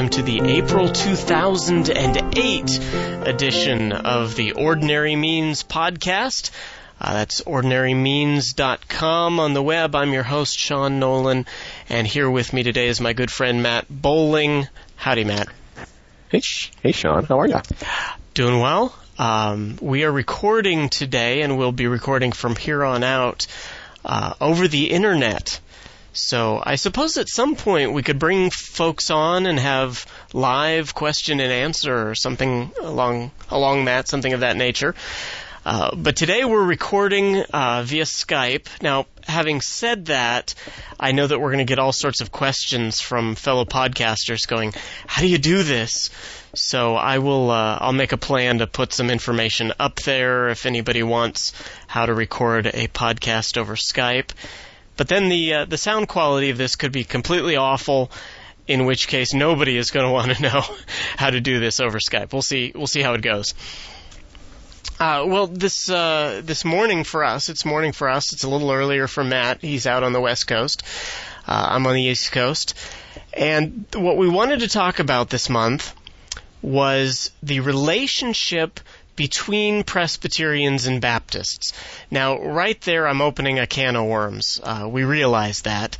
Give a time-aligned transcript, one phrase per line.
[0.00, 2.80] welcome to the April 2008
[3.28, 6.50] edition of the Ordinary Means podcast.
[6.98, 9.94] Uh, that's ordinarymeans.com on the web.
[9.94, 11.44] I'm your host, Sean Nolan,
[11.90, 14.68] and here with me today is my good friend Matt Bowling.
[14.96, 15.48] Howdy, Matt.
[16.30, 16.40] Hey,
[16.82, 17.26] hey, Sean.
[17.26, 17.60] How are you?
[18.32, 18.94] Doing well.
[19.18, 23.46] Um, we are recording today, and we'll be recording from here on out
[24.02, 25.60] uh, over the internet.
[26.12, 31.40] So I suppose at some point we could bring folks on and have live question
[31.40, 34.94] and answer or something along along that, something of that nature.
[35.64, 38.66] Uh, but today we're recording uh, via Skype.
[38.82, 40.54] Now, having said that,
[40.98, 44.72] I know that we're going to get all sorts of questions from fellow podcasters going,
[45.06, 46.10] "How do you do this?"
[46.54, 47.50] So I will.
[47.50, 51.52] Uh, I'll make a plan to put some information up there if anybody wants
[51.86, 54.30] how to record a podcast over Skype.
[55.00, 58.10] But then the uh, the sound quality of this could be completely awful,
[58.68, 60.62] in which case nobody is going to want to know
[61.16, 62.34] how to do this over Skype.
[62.34, 62.72] We'll see.
[62.74, 63.54] We'll see how it goes.
[65.00, 68.34] Uh, well, this uh, this morning for us, it's morning for us.
[68.34, 69.62] It's a little earlier for Matt.
[69.62, 70.82] He's out on the West Coast.
[71.48, 72.74] Uh, I'm on the East Coast,
[73.32, 75.94] and what we wanted to talk about this month
[76.60, 78.80] was the relationship
[79.16, 81.72] between Presbyterians and Baptists.
[82.10, 84.60] Now, right there, I'm opening a can of worms.
[84.62, 85.96] Uh, we realize that.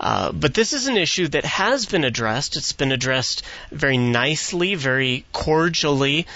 [0.00, 2.56] Uh, but this is an issue that has been addressed.
[2.56, 3.42] It's been addressed
[3.72, 6.26] very nicely, very cordially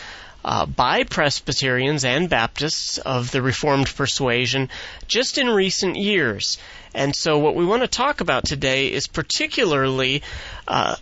[0.44, 4.68] uh, by Presbyterians and Baptists of the Reformed persuasion
[5.06, 6.58] just in recent years.
[6.94, 10.22] And so, what we want to talk about today is particularly
[10.66, 10.96] uh,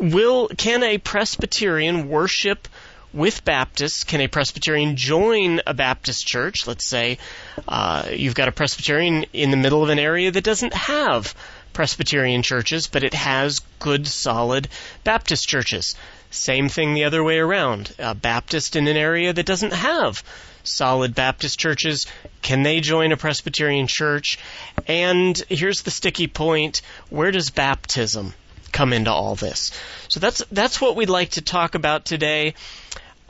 [0.00, 2.66] will can a Presbyterian worship
[3.12, 6.66] with Baptists, can a Presbyterian join a Baptist church?
[6.66, 7.18] Let's say
[7.66, 11.34] uh, you've got a Presbyterian in the middle of an area that doesn't have
[11.72, 14.68] Presbyterian churches, but it has good, solid
[15.04, 15.96] Baptist churches.
[16.30, 17.92] Same thing the other way around.
[17.98, 20.22] A Baptist in an area that doesn't have
[20.62, 22.06] solid Baptist churches,
[22.42, 24.38] can they join a Presbyterian church?
[24.86, 28.34] And here's the sticky point where does baptism
[28.72, 29.72] come into all this?
[30.08, 32.54] So that's that's what we'd like to talk about today.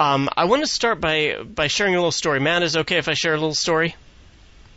[0.01, 2.41] Um, I want to start by by sharing a little story.
[2.41, 3.95] Matt, is it okay if I share a little story?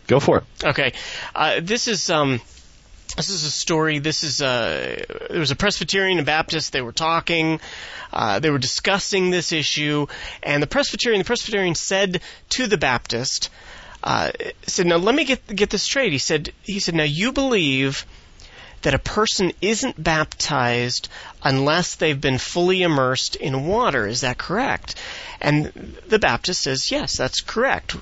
[0.08, 0.44] Go for it.
[0.66, 0.92] Okay,
[1.34, 2.42] uh, this is um,
[3.16, 4.00] this is a story.
[4.00, 6.74] This is a there was a Presbyterian and Baptist.
[6.74, 7.62] They were talking.
[8.12, 10.08] Uh, they were discussing this issue,
[10.44, 12.20] and the Presbyterian the Presbyterian said
[12.50, 13.50] to the Baptist,
[14.04, 14.32] uh,
[14.68, 18.06] said, "Now let me get get this straight." He said, "He said, now you believe."
[18.84, 21.10] That a person isn't baptized
[21.42, 24.08] unless they've been fully immersed in water.
[24.08, 24.96] Is that correct?
[25.42, 27.96] And the Baptist says, yes, that's correct.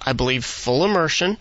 [0.00, 1.36] I believe full immersion,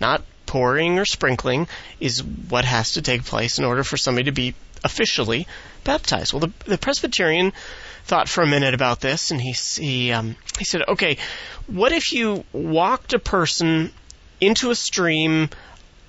[0.00, 1.68] not pouring or sprinkling,
[2.00, 5.46] is what has to take place in order for somebody to be officially
[5.82, 6.32] baptized.
[6.32, 7.52] Well, the, the Presbyterian
[8.04, 11.16] thought for a minute about this, and he he um, he said, okay,
[11.66, 13.90] what if you walked a person
[14.40, 15.48] into a stream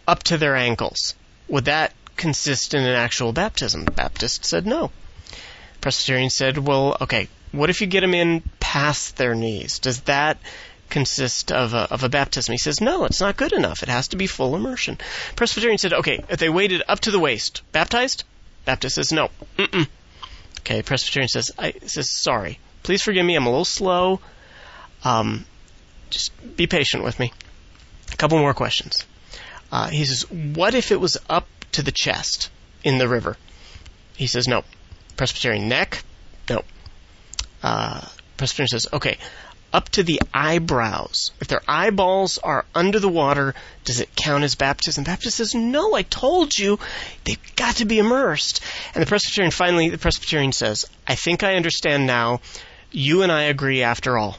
[0.06, 1.16] up to their ankles?
[1.48, 3.86] Would that consist in an actual baptism?
[3.86, 4.92] The Baptist said no.
[5.82, 9.80] Presbyterian said, well, okay, what if you get them in past their knees?
[9.80, 10.38] Does that
[10.90, 12.54] consist of a, of a baptism?
[12.54, 13.84] He says, no, it's not good enough.
[13.84, 14.98] It has to be full immersion.
[15.36, 18.24] Presbyterian said, okay, if they waded up to the waist, baptized?
[18.66, 19.30] Baptist says, no.
[19.58, 19.88] Mm-mm.
[20.60, 22.60] Okay, Presbyterian says, I, says, sorry.
[22.82, 23.36] Please forgive me.
[23.36, 24.20] I'm a little slow.
[25.04, 25.46] Um,
[26.10, 27.32] just be patient with me.
[28.12, 29.06] A couple more questions.
[29.72, 32.50] Uh, he says, what if it was up to the chest
[32.84, 33.38] in the river?
[34.16, 34.64] He says, no.
[35.18, 36.04] Presbyterian neck?
[36.50, 36.64] No.
[37.64, 38.02] Uh,
[38.38, 39.18] Presbyterian says, okay,
[39.76, 41.32] up to the eyebrows.
[41.42, 43.54] If their eyeballs are under the water,
[43.84, 45.04] does it count as baptism?
[45.04, 46.80] Baptist says, no, I told you,
[47.26, 48.62] they've got to be immersed.
[48.94, 52.40] And the Presbyterian, finally, the Presbyterian says, I think I understand now.
[52.92, 54.38] You and I agree after all.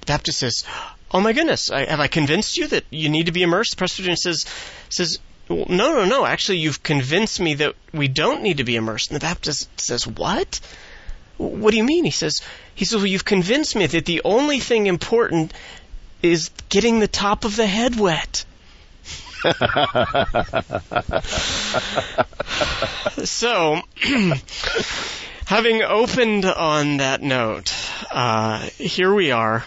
[0.00, 0.64] The Baptist says,
[1.10, 3.70] oh my goodness, I, have I convinced you that you need to be immersed?
[3.70, 4.44] The Presbyterian says,
[4.90, 5.18] says,
[5.48, 9.10] well, no, no, no, actually you've convinced me that we don't need to be immersed.
[9.10, 10.60] And the Baptist says, what?
[11.36, 12.04] What do you mean?
[12.04, 12.40] He says,
[12.74, 15.52] he says, well, you've convinced me that the only thing important
[16.22, 18.44] is getting the top of the head wet.
[23.24, 23.82] so,
[25.46, 27.74] having opened on that note,
[28.10, 29.64] uh, here we are.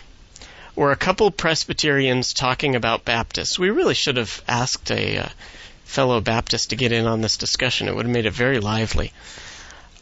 [0.76, 3.60] We're a couple Presbyterians talking about Baptists.
[3.60, 5.30] We really should have asked a uh,
[5.88, 7.88] fellow Baptist to get in on this discussion.
[7.88, 9.14] It would have made it very lively.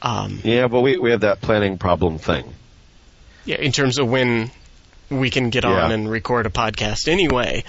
[0.01, 2.53] Um, yeah, but we we have that planning problem thing.
[3.45, 4.51] Yeah, in terms of when
[5.09, 5.85] we can get yeah.
[5.85, 7.63] on and record a podcast anyway.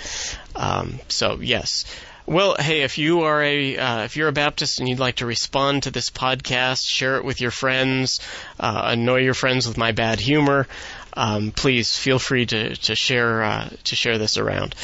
[0.55, 1.85] Um, so yes,
[2.27, 5.27] Well, hey, if you are a uh, if you're a Baptist and you'd like to
[5.27, 8.21] respond to this podcast, share it with your friends,
[8.59, 10.67] uh, annoy your friends with my bad humor,
[11.13, 14.75] um, please feel free to to share uh, to share this around.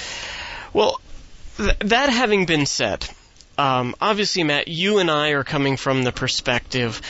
[0.73, 1.01] Well,
[1.57, 3.09] th- that having been said,
[3.59, 7.01] um, obviously, Matt, you and I are coming from the perspective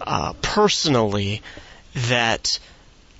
[0.00, 1.42] uh, personally
[2.08, 2.58] that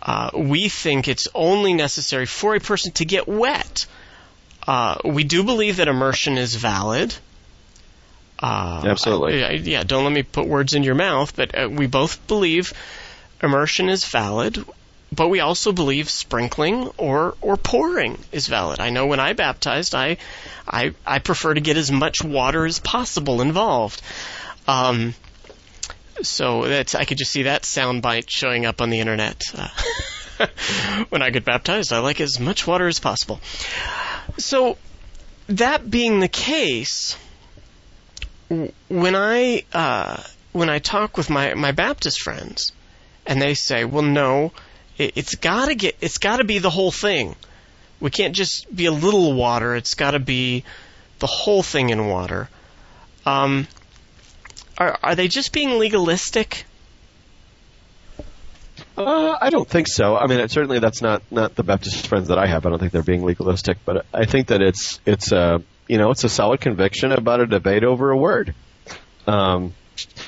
[0.03, 3.87] uh, we think it's only necessary for a person to get wet
[4.67, 7.15] uh, we do believe that immersion is valid.
[8.39, 9.45] Uh, Absolutely.
[9.45, 12.73] I, yeah, don't let me put words in your mouth, but uh, we both believe
[13.43, 14.63] immersion is valid,
[15.13, 18.81] but we also believe sprinkling or or pouring is valid.
[18.81, 20.17] I know when I baptized, I
[20.67, 24.03] I I prefer to get as much water as possible involved.
[24.67, 25.15] Um,
[26.23, 29.43] so that's I could just see that soundbite showing up on the internet.
[29.55, 29.69] Uh,
[31.09, 33.41] when I get baptized, I like as much water as possible.
[34.39, 34.77] So,
[35.49, 37.17] that being the case,
[38.49, 42.73] when I uh, when I talk with my my Baptist friends,
[43.27, 44.53] and they say, "Well, no,
[44.99, 47.37] it, has got to get it's got to be the whole thing.
[48.01, 49.75] We can't just be a little water.
[49.75, 50.65] It's got to be
[51.19, 52.49] the whole thing in water."
[53.25, 53.67] Um,
[54.79, 56.65] are are they just being legalistic?
[58.97, 60.17] Uh, I don't think so.
[60.17, 62.65] I mean, certainly that's not not the Baptist friends that I have.
[62.67, 66.11] I don't think they're being legalistic, but I think that it's it's a you know
[66.11, 68.55] it's a solid conviction about a debate over a word.
[69.27, 69.75] Um,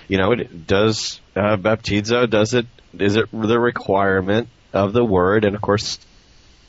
[0.06, 2.66] you know, it does uh, baptizo does it
[2.98, 5.98] is it the requirement of the word, and of course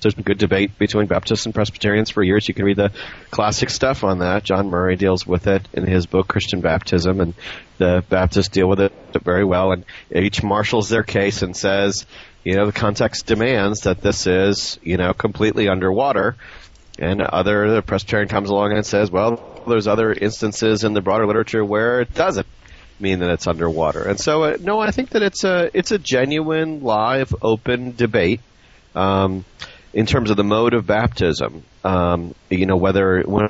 [0.02, 2.48] there's been good debate between Baptists and Presbyterians for years.
[2.48, 2.92] You can read the
[3.32, 4.44] classic stuff on that.
[4.44, 7.34] John Murray deals with it in his book Christian Baptism, and
[7.78, 8.94] the Baptists deal with it
[9.24, 9.74] very well.
[9.74, 12.06] And each marshals their case and says,
[12.46, 16.38] you know, the context demands that this is, you know, completely underwater.
[16.98, 21.28] And other the Presbyterian comes along and says, well, there's other instances in the broader
[21.28, 22.48] literature where it doesn't
[23.00, 24.04] mean that it's underwater.
[24.04, 28.42] And so, uh, no, I think that it's a it's a genuine, live, open debate.
[28.96, 29.46] Um,
[29.94, 33.50] in terms of the mode of baptism, um, you know, whether when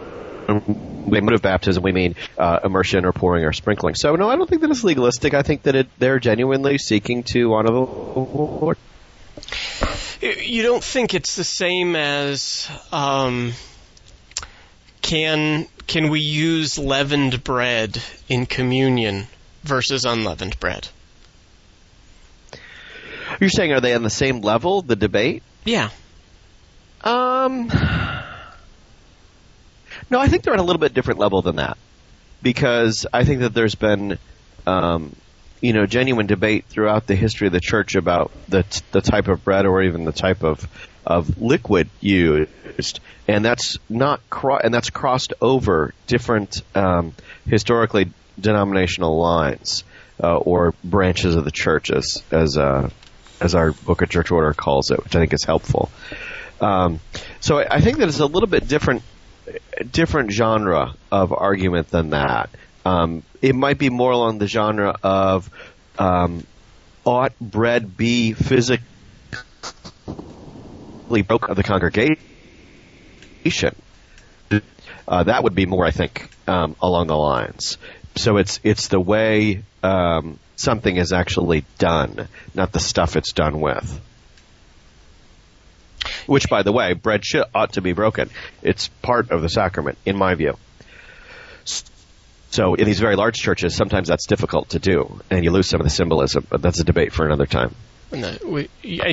[1.05, 3.95] we mode of baptism we mean uh, immersion or pouring or sprinkling.
[3.95, 5.33] So no, I don't think that it's legalistic.
[5.33, 8.77] I think that it, they're genuinely seeking to honor the Lord.
[10.21, 13.53] You don't think it's the same as um,
[15.01, 19.27] can can we use leavened bread in communion
[19.63, 20.87] versus unleavened bread?
[23.39, 24.81] You're saying are they on the same level?
[24.81, 25.43] The debate?
[25.63, 25.89] Yeah.
[27.03, 27.67] Um,
[30.09, 31.77] no, I think they're on a little bit different level than that
[32.41, 34.17] because I think that there's been,
[34.65, 35.15] um,
[35.61, 39.27] you know, genuine debate throughout the history of the church about the t- the type
[39.27, 40.67] of bread or even the type of
[41.05, 47.13] of liquid used, and that's not cro- and that's crossed over different um,
[47.47, 49.83] historically denominational lines
[50.21, 52.89] uh, or branches of the church, as as uh,
[53.39, 55.89] as our Book of Church Order calls it, which I think is helpful.
[56.61, 56.99] Um,
[57.39, 59.01] so I think that it's a little bit different,
[59.91, 62.49] different genre of argument than that.
[62.85, 65.49] Um, it might be more along the genre of
[65.97, 66.45] um,
[67.05, 68.83] ought bread be physically
[71.25, 72.19] broke of the congregation.
[75.07, 77.77] Uh, that would be more, I think, um, along the lines.
[78.15, 83.61] So it's it's the way um, something is actually done, not the stuff it's done
[83.61, 84.01] with.
[86.25, 88.29] Which, by the way, bread should, ought to be broken.
[88.61, 90.57] It's part of the sacrament, in my view.
[92.51, 95.79] So in these very large churches, sometimes that's difficult to do, and you lose some
[95.79, 96.45] of the symbolism.
[96.49, 97.75] But that's a debate for another time.
[98.11, 98.23] And,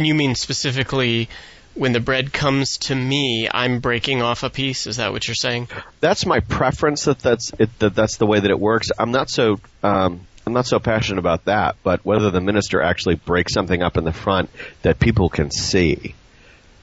[0.07, 1.29] you mean specifically
[1.77, 4.87] when the bread comes to me, I'm breaking off a piece.
[4.87, 5.69] Is that what you're saying?
[6.01, 7.05] That's my preference.
[7.05, 8.89] That that's it, that that's the way that it works.
[8.99, 11.77] I'm not so um, I'm not so passionate about that.
[11.83, 14.51] But whether the minister actually breaks something up in the front
[14.83, 16.15] that people can see,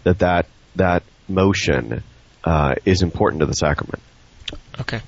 [0.03, 0.45] that that
[0.75, 2.03] that motion
[2.43, 4.01] uh, is important to the sacrament.
[4.79, 5.01] Okay.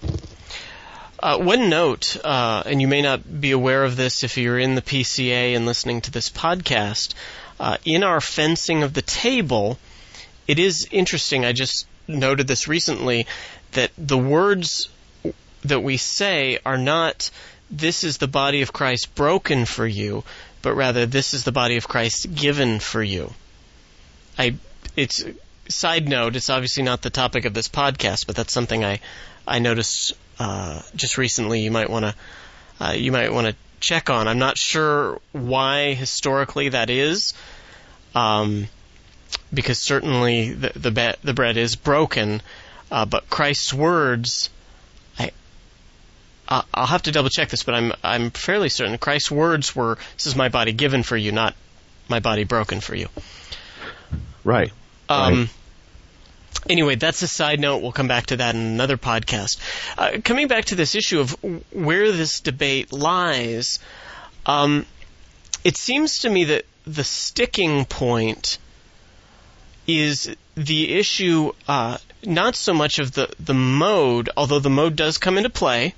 [1.20, 4.76] Uh, one note, uh, and you may not be aware of this if you're in
[4.76, 7.14] the PCA and listening to this podcast.
[7.60, 9.78] Uh, in our fencing of the table,
[10.48, 11.46] it is interesting.
[11.46, 13.28] I just noted this recently
[13.72, 14.90] that the words
[15.64, 17.30] that we say are not
[17.72, 20.24] "This is the body of Christ broken for you,"
[20.62, 23.34] but rather "This is the body of Christ given for you."
[24.38, 24.56] I
[24.96, 25.24] it's
[25.70, 26.36] side note.
[26.36, 29.00] It's obviously not the topic of this podcast, but that's something I
[29.48, 31.62] I noticed uh, just recently.
[31.62, 32.16] You might want to
[32.80, 34.28] uh, you might want to check on.
[34.28, 37.34] I'm not sure why historically that is,
[38.14, 38.68] um,
[39.54, 42.42] because certainly the the, be- the bread is broken,
[42.92, 44.50] uh, but Christ's words
[46.48, 49.98] uh, I'll have to double check this, but I'm I'm fairly certain Christ's words were,
[50.16, 51.56] "This is my body given for you, not
[52.08, 53.08] my body broken for you."
[54.44, 54.72] Right.
[55.10, 55.50] Um, right.
[56.68, 57.82] Anyway, that's a side note.
[57.82, 59.60] We'll come back to that in another podcast.
[59.98, 61.32] Uh, coming back to this issue of
[61.72, 63.80] where this debate lies,
[64.46, 64.86] um,
[65.64, 68.58] it seems to me that the sticking point
[69.88, 75.18] is the issue uh, not so much of the, the mode, although the mode does
[75.18, 75.94] come into play.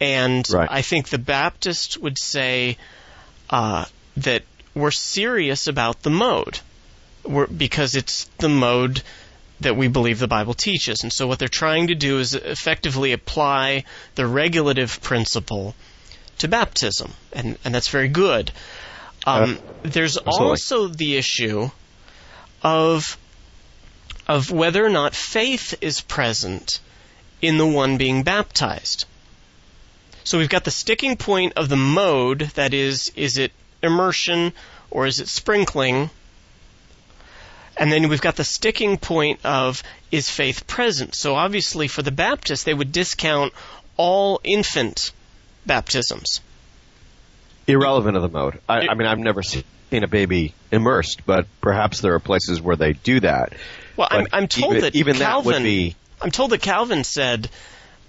[0.00, 0.68] And right.
[0.70, 2.76] I think the Baptist would say
[3.50, 3.84] uh,
[4.16, 4.42] that
[4.74, 6.60] we're serious about the mode
[7.24, 9.02] we're, because it's the mode
[9.62, 11.02] that we believe the Bible teaches.
[11.02, 15.74] And so what they're trying to do is effectively apply the regulative principle
[16.38, 17.12] to baptism.
[17.32, 18.50] And, and that's very good.
[19.26, 20.48] Um, uh, there's absolutely.
[20.48, 21.70] also the issue
[22.62, 23.16] of
[24.28, 26.80] of whether or not faith is present
[27.40, 29.04] in the one being baptized.
[30.24, 33.52] So we've got the sticking point of the mode, that is, is it
[33.82, 34.52] immersion
[34.90, 36.10] or is it sprinkling?
[37.82, 41.16] And then we've got the sticking point of is faith present?
[41.16, 43.52] So obviously for the Baptist, they would discount
[43.96, 45.10] all infant
[45.66, 46.42] baptisms.
[47.66, 48.60] Irrelevant of the mode.
[48.68, 52.76] I, I mean, I've never seen a baby immersed, but perhaps there are places where
[52.76, 53.52] they do that.
[53.96, 55.96] Well, I'm, I'm, told even, that even Calvin, that would be.
[56.20, 57.50] I'm told that Calvin said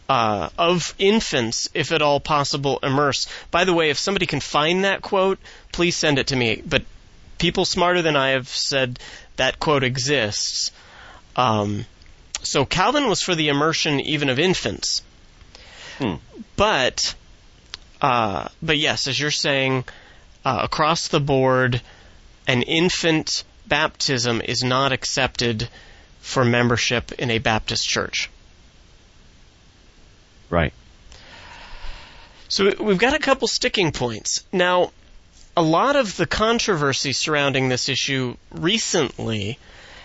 [0.07, 3.27] uh, of infants, if at all possible, immerse.
[3.49, 5.39] By the way, if somebody can find that quote,
[5.71, 6.61] please send it to me.
[6.63, 6.83] But
[7.43, 8.99] people smarter than I have said
[9.35, 10.71] that quote exists.
[11.35, 11.85] Um,
[12.41, 15.01] so Calvin was for the immersion even of infants.
[15.97, 16.15] Hmm.
[16.55, 17.13] But,
[18.01, 19.83] uh, but yes, as you're saying,
[20.45, 21.81] uh, across the board,
[22.47, 25.67] an infant baptism is not accepted
[26.21, 28.29] for membership in a Baptist church.
[30.49, 30.71] Right.
[32.47, 34.45] So we've got a couple sticking points.
[34.53, 34.93] Now,
[35.55, 39.59] a lot of the controversy surrounding this issue recently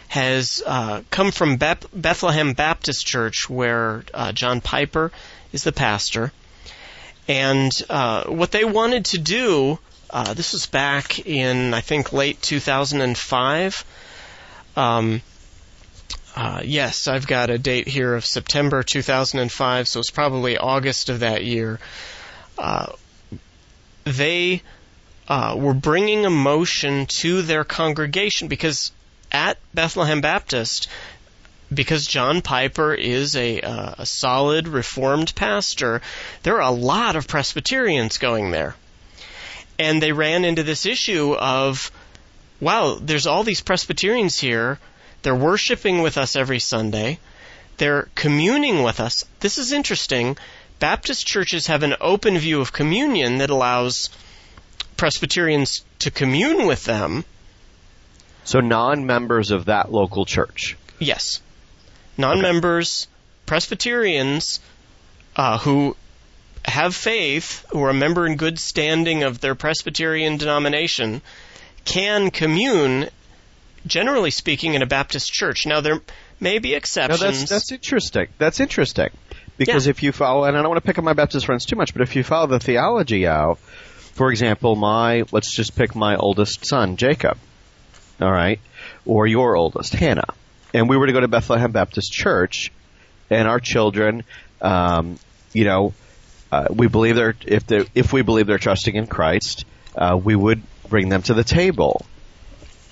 [0.08, 5.12] has uh, come from Beth- Bethlehem Baptist Church, where uh, John Piper
[5.52, 6.32] is the pastor.
[7.26, 9.78] And uh, what they wanted to do
[10.10, 13.84] uh, this was back in, I think, late 2005.
[14.76, 15.20] Um,
[16.34, 21.20] uh, yes, I've got a date here of September 2005, so it's probably August of
[21.20, 21.78] that year.
[22.56, 22.92] Uh,
[24.04, 24.62] they
[25.28, 28.90] uh, were bringing a motion to their congregation because
[29.30, 30.88] at Bethlehem Baptist,
[31.72, 36.00] because John Piper is a, uh, a solid Reformed pastor,
[36.42, 38.74] there are a lot of Presbyterians going there
[39.78, 41.92] and they ran into this issue of,
[42.60, 44.78] wow, there's all these Presbyterians here.
[45.22, 47.18] They're worshiping with us every Sunday.
[47.76, 49.24] They're communing with us.
[49.38, 50.36] This is interesting.
[50.80, 54.10] Baptist churches have an open view of communion that allows
[54.98, 57.24] Presbyterians to commune with them.
[58.44, 60.76] So non members of that local church?
[60.98, 61.40] Yes.
[62.18, 63.12] Non members, okay.
[63.46, 64.60] Presbyterians
[65.36, 65.96] uh, who
[66.64, 71.22] have faith, who are a member in good standing of their Presbyterian denomination,
[71.84, 73.08] can commune,
[73.86, 75.64] generally speaking, in a Baptist church.
[75.64, 76.00] Now, there
[76.40, 77.20] may be exceptions.
[77.20, 78.26] No, that's, that's interesting.
[78.36, 79.10] That's interesting.
[79.56, 79.90] Because yeah.
[79.90, 81.92] if you follow, and I don't want to pick on my Baptist friends too much,
[81.92, 83.58] but if you follow the theology out,
[84.18, 87.38] for example, my, let's just pick my oldest son, Jacob,
[88.20, 88.58] all right,
[89.06, 90.34] or your oldest, Hannah,
[90.74, 92.72] and we were to go to Bethlehem Baptist Church,
[93.30, 94.24] and our children,
[94.60, 95.20] um,
[95.52, 95.94] you know,
[96.50, 100.34] uh, we believe they're if they if we believe they're trusting in Christ, uh, we
[100.34, 102.04] would bring them to the table.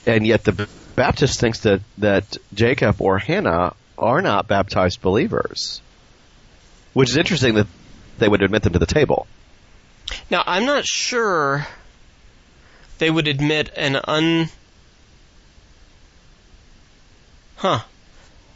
[0.06, 5.80] And yet the Baptist thinks that that Jacob or Hannah are not baptized believers,
[6.92, 7.66] which is interesting that
[8.18, 9.26] they would admit them to the table.
[10.30, 11.66] Now I'm not sure
[12.98, 14.48] they would admit an un.
[17.56, 17.80] Huh.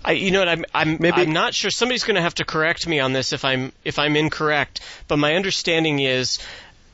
[0.05, 0.49] I, you know what?
[0.49, 1.23] I'm I'm Maybe.
[1.23, 1.71] I'm not sure.
[1.71, 4.81] Somebody's going to have to correct me on this if I'm if I'm incorrect.
[5.09, 6.39] But my understanding is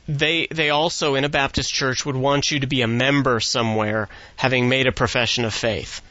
[0.07, 4.09] they they also in a Baptist church would want you to be a member somewhere,
[4.35, 6.01] having made a profession of faith.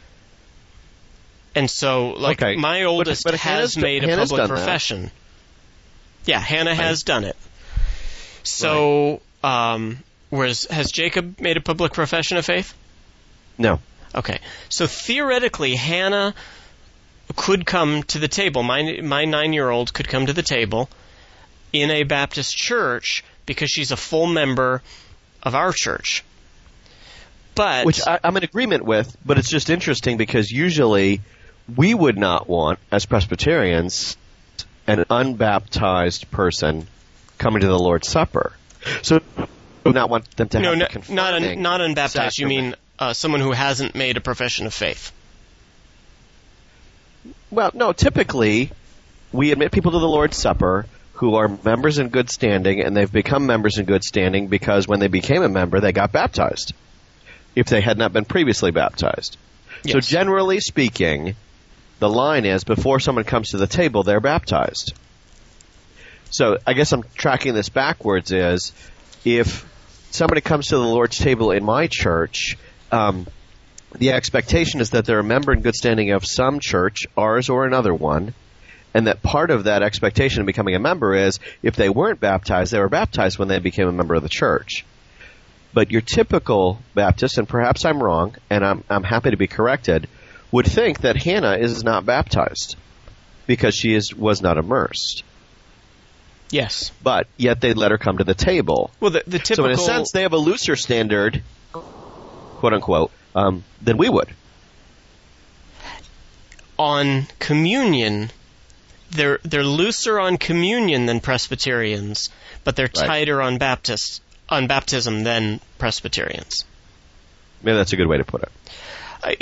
[1.55, 2.57] And so, like okay.
[2.57, 5.05] my oldest but, but has made a Hannah's public profession.
[5.05, 5.13] That.
[6.27, 7.37] Yeah, Hannah has done it.
[8.47, 9.75] So, right.
[9.75, 9.99] um,
[10.31, 12.75] whereas has Jacob made a public profession of faith?
[13.59, 13.81] No.
[14.15, 14.39] Okay.
[14.69, 16.35] So theoretically, Hannah
[17.35, 18.63] could come to the table.
[18.63, 20.89] My my nine year old could come to the table
[21.73, 24.83] in a Baptist church because she's a full member
[25.43, 26.25] of our church.
[27.55, 31.21] But which I, I'm in agreement with, but it's just interesting because usually
[31.75, 34.17] we would not want as Presbyterians
[34.87, 36.87] an unbaptized person
[37.39, 38.53] coming to the Lord's Supper.
[39.03, 39.21] So,
[39.85, 42.39] not want them to no, have no not un, not unbaptized.
[42.39, 45.13] You mean uh, someone who hasn't made a profession of faith?
[47.51, 48.71] Well, no, typically
[49.33, 53.11] we admit people to the Lord's Supper who are members in good standing and they've
[53.11, 56.75] become members in good standing because when they became a member they got baptized
[57.55, 59.39] if they had not been previously baptized.
[59.87, 61.37] So generally speaking,
[62.01, 64.93] the line is before someone comes to the table they're baptized.
[66.31, 68.73] So I guess I'm tracking this backwards is
[69.25, 69.65] if
[70.11, 72.57] somebody comes to the Lord's table in my church,
[72.91, 73.27] um,
[73.95, 77.67] the expectation is that they're a member in good standing of some church, ours or
[77.67, 78.35] another one,
[78.95, 82.73] and that part of that expectation of becoming a member is if they weren't baptized,
[82.73, 84.85] they were baptized when they became a member of the church.
[85.73, 90.09] But your typical Baptist, and perhaps I'm wrong, and I'm, I'm happy to be corrected,
[90.51, 92.77] would think that Hannah is not baptized
[93.47, 95.23] because she is was not immersed.
[96.51, 96.93] Yes.
[97.03, 98.91] But yet they let her come to the table.
[99.01, 103.11] Well, the, the typical So in a sense, they have a looser standard, quote unquote,
[103.35, 104.29] um, than we would.
[106.79, 108.31] on communion,
[109.11, 112.31] they're they're looser on communion than Presbyterians,
[112.65, 113.07] but they're Right.
[113.07, 116.65] tighter on Baptist on baptism than Presbyterians.
[117.63, 118.53] Maybe that's a good way to put it.
[119.25, 119.37] I,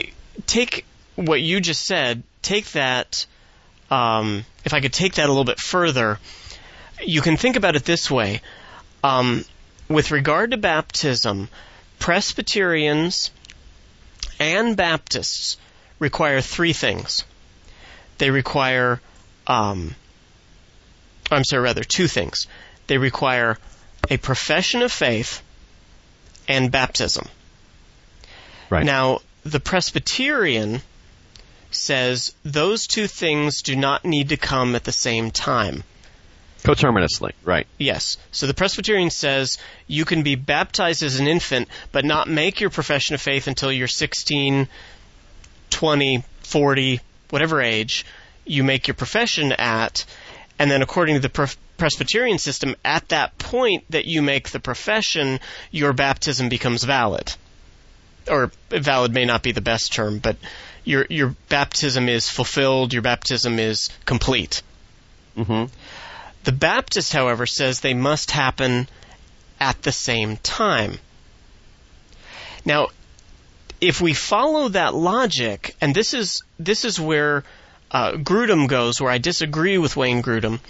[0.46, 0.84] take
[1.16, 2.22] what you just said.
[2.42, 3.26] Take that.
[3.90, 6.18] Um, if I could take that a little bit further,
[7.02, 8.40] you can think about it this way.
[9.02, 9.44] Um,
[9.88, 11.48] with regard to baptism,
[11.98, 13.30] Presbyterians
[14.38, 15.56] and Baptists
[15.98, 17.24] require three things.
[18.18, 19.00] They require,
[19.46, 19.94] um,
[21.30, 22.46] I'm sorry, rather two things.
[22.86, 23.58] They require
[24.10, 25.42] a profession of faith
[26.48, 27.28] and baptism.
[28.70, 28.84] Right.
[28.84, 30.82] Now, the Presbyterian
[31.70, 35.84] says those two things do not need to come at the same time.
[36.64, 37.66] Coterminously, right.
[37.78, 38.16] Yes.
[38.32, 42.70] So the Presbyterian says you can be baptized as an infant, but not make your
[42.70, 44.66] profession of faith until you're 16,
[45.70, 48.06] 20, 40, whatever age
[48.46, 50.06] you make your profession at.
[50.58, 54.60] And then according to the Pre- Presbyterian system, at that point that you make the
[54.60, 57.34] profession, your baptism becomes valid.
[58.26, 60.36] Or valid may not be the best term, but
[60.82, 64.62] your, your baptism is fulfilled, your baptism is complete.
[65.36, 65.64] hmm
[66.44, 68.86] The Baptist, however, says they must happen
[69.58, 70.98] at the same time.
[72.66, 72.88] Now,
[73.80, 77.44] if we follow that logic, and this is this is where
[77.90, 80.60] uh, Grudem goes, where I disagree with Wayne Grudem,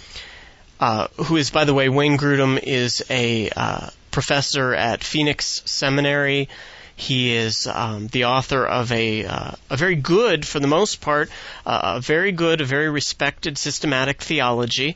[0.79, 6.47] uh, who is, by the way, Wayne Grudem is a uh, professor at Phoenix Seminary.
[6.95, 11.29] He is um, the author of a uh, a very good, for the most part,
[11.65, 14.95] uh, a very good, a very respected systematic theology.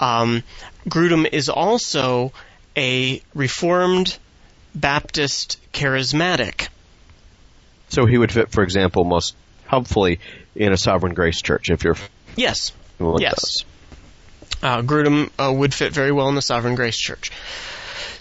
[0.00, 0.42] Um,
[0.88, 2.32] Grudem is also
[2.76, 4.16] a Reformed
[4.74, 6.68] Baptist charismatic.
[7.88, 9.34] So he would fit, for example, most
[9.66, 10.20] helpfully
[10.54, 11.96] in a sovereign grace church if you're
[12.36, 13.64] Yes, Yes.
[14.62, 17.30] uh, Grudem uh, would fit very well in the Sovereign Grace Church.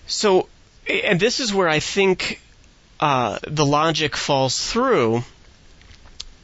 [0.07, 0.47] So,
[0.87, 2.39] and this is where I think
[2.99, 5.23] uh, the logic falls through.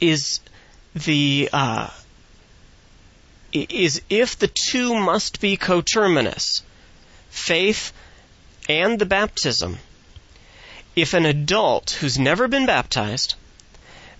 [0.00, 0.40] Is
[0.94, 1.88] the uh,
[3.52, 6.62] is if the two must be coterminous,
[7.30, 7.92] faith
[8.68, 9.78] and the baptism.
[10.94, 13.34] If an adult who's never been baptized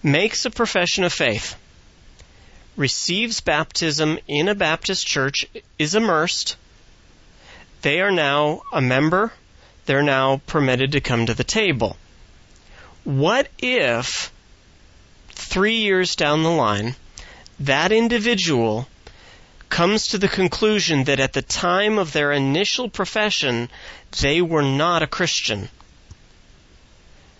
[0.02, 1.56] makes a profession of faith
[2.76, 5.46] receives baptism in a Baptist church,
[5.78, 6.56] is immersed,
[7.82, 9.32] they are now a member,
[9.86, 11.96] they're now permitted to come to the table.
[13.04, 14.32] What if,
[15.28, 16.96] three years down the line,
[17.60, 18.88] that individual
[19.72, 23.70] comes to the conclusion that at the time of their initial profession,
[24.20, 25.70] they were not a Christian?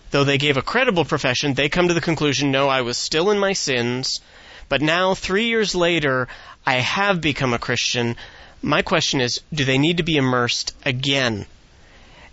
[0.09, 3.29] Though they gave a credible profession, they come to the conclusion, no, I was still
[3.29, 4.19] in my sins,
[4.67, 6.27] but now, three years later,
[6.65, 8.15] I have become a Christian.
[8.63, 11.45] My question is, do they need to be immersed again?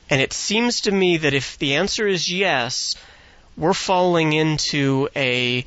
[0.09, 2.95] And it seems to me that if the answer is yes,
[3.55, 5.67] we're falling into a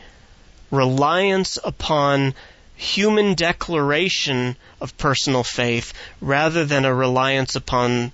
[0.71, 2.33] reliance upon
[2.83, 8.11] human declaration of personal faith rather than a reliance upon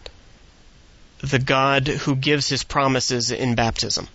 [1.22, 4.08] the God who gives his promises in baptism.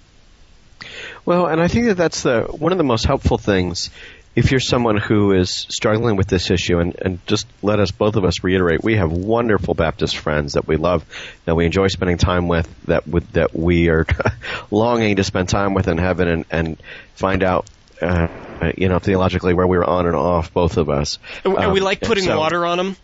[1.26, 3.90] Well, and I think that that's the one of the most helpful things.
[4.36, 8.16] If you're someone who is struggling with this issue, and, and just let us both
[8.16, 11.04] of us reiterate, we have wonderful Baptist friends that we love,
[11.44, 14.06] that we enjoy spending time with, that with, that we are
[14.72, 16.82] longing to spend time with in heaven and, and
[17.14, 17.70] find out
[18.02, 18.26] uh,
[18.76, 21.18] you know, theologically where we were on and off, both of us.
[21.44, 22.96] And we- Um, we like putting so- water on them.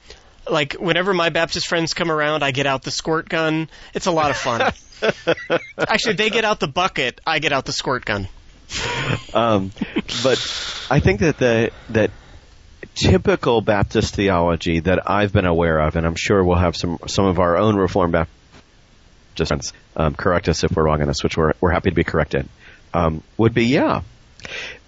[0.48, 3.68] Like whenever my Baptist friends come around, I get out the squirt gun.
[3.94, 4.72] It's a lot of fun.
[5.78, 7.20] Actually, they get out the bucket.
[7.26, 8.26] I get out the squirt gun.
[9.34, 9.70] Um,
[10.22, 10.38] but
[10.90, 12.10] I think that the that
[12.94, 17.26] typical Baptist theology that I've been aware of, and I'm sure we'll have some some
[17.26, 21.36] of our own Reformed Baptist friends um, correct us if we're wrong on this, which
[21.36, 22.48] we're we're happy to be corrected.
[22.92, 24.02] Um, would be yeah,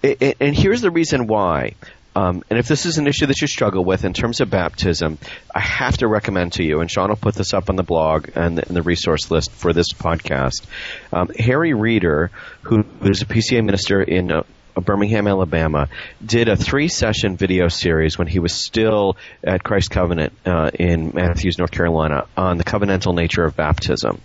[0.03, 1.73] and here's the reason why.
[2.15, 5.17] Um, and if this is an issue that you struggle with in terms of baptism,
[5.53, 8.29] I have to recommend to you, and Sean will put this up on the blog
[8.35, 10.65] and the, the resource list for this podcast.
[11.11, 12.29] Um, Harry Reeder,
[12.61, 14.43] who is a PCA minister in uh,
[14.75, 15.89] Birmingham, Alabama,
[16.23, 21.57] did a three-session video series when he was still at Christ Covenant uh, in Matthews,
[21.57, 24.21] North Carolina, on the covenantal nature of baptism,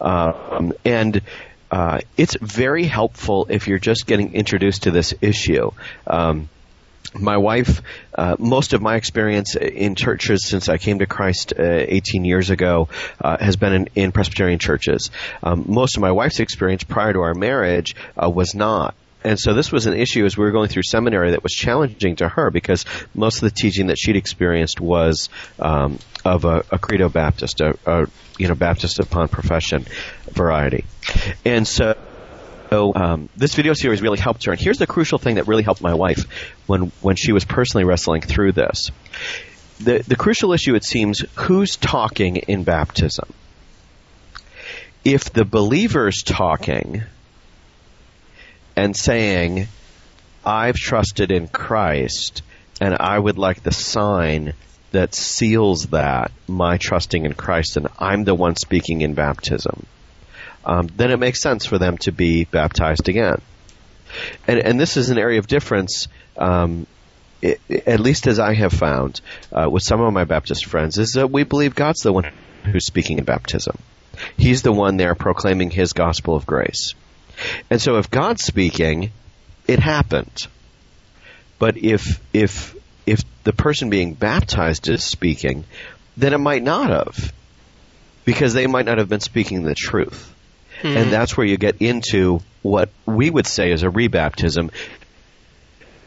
[0.00, 1.22] um, and.
[1.70, 5.70] Uh, it's very helpful if you're just getting introduced to this issue.
[6.06, 6.48] Um,
[7.14, 7.82] my wife,
[8.14, 12.50] uh, most of my experience in churches since I came to Christ uh, 18 years
[12.50, 12.88] ago
[13.20, 15.10] uh, has been in, in Presbyterian churches.
[15.42, 18.94] Um, most of my wife's experience prior to our marriage uh, was not.
[19.22, 22.16] And so this was an issue as we were going through seminary that was challenging
[22.16, 25.28] to her because most of the teaching that she'd experienced was
[25.58, 28.06] um, of a, a credo Baptist, a, a
[28.38, 29.84] you know Baptist upon profession
[30.32, 30.84] variety,
[31.44, 31.94] and so
[32.70, 34.52] so um, this video series really helped her.
[34.52, 36.24] And here's the crucial thing that really helped my wife
[36.66, 38.90] when when she was personally wrestling through this.
[39.80, 43.30] The the crucial issue it seems who's talking in baptism.
[45.04, 47.02] If the believer's talking
[48.80, 49.68] and saying,
[50.44, 52.42] "I've trusted in Christ
[52.80, 54.54] and I would like the sign
[54.92, 59.86] that seals that my trusting in Christ and I'm the one speaking in baptism."
[60.64, 63.40] um, then it makes sense for them to be baptized again.
[64.46, 66.86] And, and this is an area of difference, um,
[67.42, 71.12] i at least as I have found uh, with some of my Baptist friends, is
[71.12, 72.30] that we believe God's the one
[72.64, 73.78] who's speaking in baptism.
[74.36, 76.92] He's the one there proclaiming His gospel of grace.
[77.70, 79.12] And so if God's speaking,
[79.66, 80.46] it happened.
[81.58, 82.76] But if if
[83.06, 85.64] if the person being baptized is speaking,
[86.16, 87.32] then it might not have,
[88.24, 90.34] because they might not have been speaking the truth.
[90.82, 94.70] And that's where you get into what we would say is a rebaptism.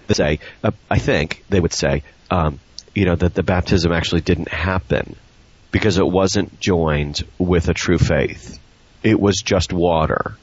[0.08, 2.60] They say, uh, I think they would say, um,
[2.96, 5.15] you know, that the baptism actually didn't happen
[5.72, 8.60] because it wasn't joined with a true faith.
[9.04, 10.38] It was just water,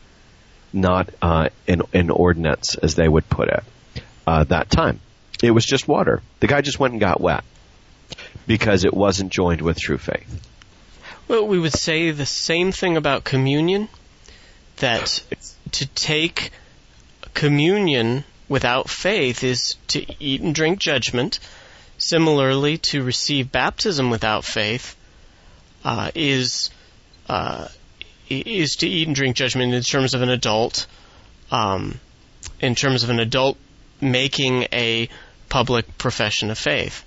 [0.73, 3.65] not uh, an, an ordinance, as they would put it.
[4.27, 5.01] Uh, that time,
[5.43, 6.23] it was just water.
[6.41, 7.45] The guy just went and got wet
[8.47, 10.47] because it wasn't joined with true faith.
[11.29, 13.89] Well, we would say the same thing about communion.
[14.79, 15.23] That
[15.73, 16.51] to take
[17.35, 21.39] communion without faith is to eat and drink judgment.
[21.99, 24.97] Similarly, to receive baptism without faith
[25.85, 26.71] uh, is
[27.29, 27.69] uh,
[28.31, 30.87] is to eat and drink judgment in terms of an adult,
[31.51, 31.99] um,
[32.61, 33.59] in terms of an adult
[34.01, 35.09] making a
[35.49, 37.05] public profession of faith.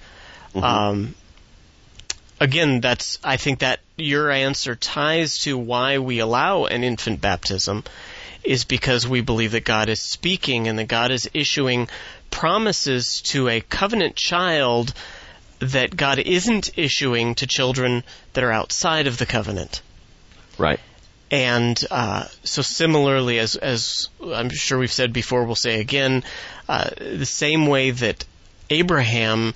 [0.56, 1.16] Um,
[2.40, 7.84] again, that's I think that your answer ties to why we allow an infant baptism
[8.44, 11.88] is because we believe that God is speaking and that God is issuing
[12.30, 14.94] promises to a covenant child
[15.60, 19.82] that God isn't issuing to children that are outside of the covenant.
[20.58, 20.80] Right.
[21.34, 26.24] And uh, so, similarly, as as I'm sure we've said before, we'll say again,
[26.70, 28.24] uh, the same way that
[28.70, 29.56] Abraham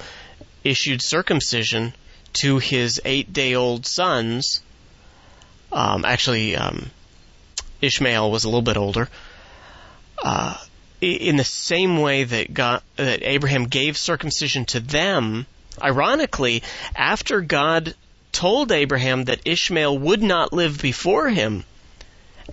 [0.63, 1.94] issued circumcision
[2.42, 4.63] to his eight-day-old sons.
[5.72, 6.90] Um, actually, um,
[7.80, 9.08] Ishmael was a little bit older.
[10.24, 10.58] Uh,
[11.00, 15.46] in the same way that God, that Abraham gave circumcision to them,
[15.80, 16.63] ironically,
[16.96, 17.94] after God
[18.38, 21.63] told Abraham that Ishmael would not live before him,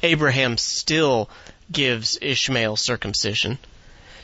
[0.02, 1.28] Abraham still
[1.70, 3.58] gives Ishmael circumcision.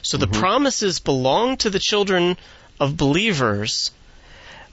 [0.01, 0.41] So the mm-hmm.
[0.41, 2.39] promises belong to the children
[2.81, 3.91] of believers,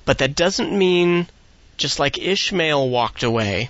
[0.06, 1.28] but that doesn't mean,
[1.76, 3.70] just like Ishmael walked away,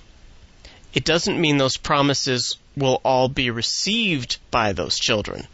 [0.93, 5.47] it doesn't mean those promises will all be received by those children.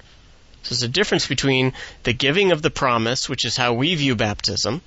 [0.63, 1.71] So there's a difference between
[2.03, 4.81] the giving of the promise, which is how we view baptism,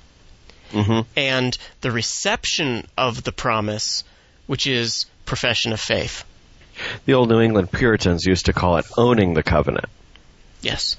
[0.72, 4.04] hmm and the reception of the promise,
[4.46, 6.24] which is profession of faith.
[7.04, 9.86] The old New England Puritans used to call it owning the covenant.
[10.60, 10.96] Yes.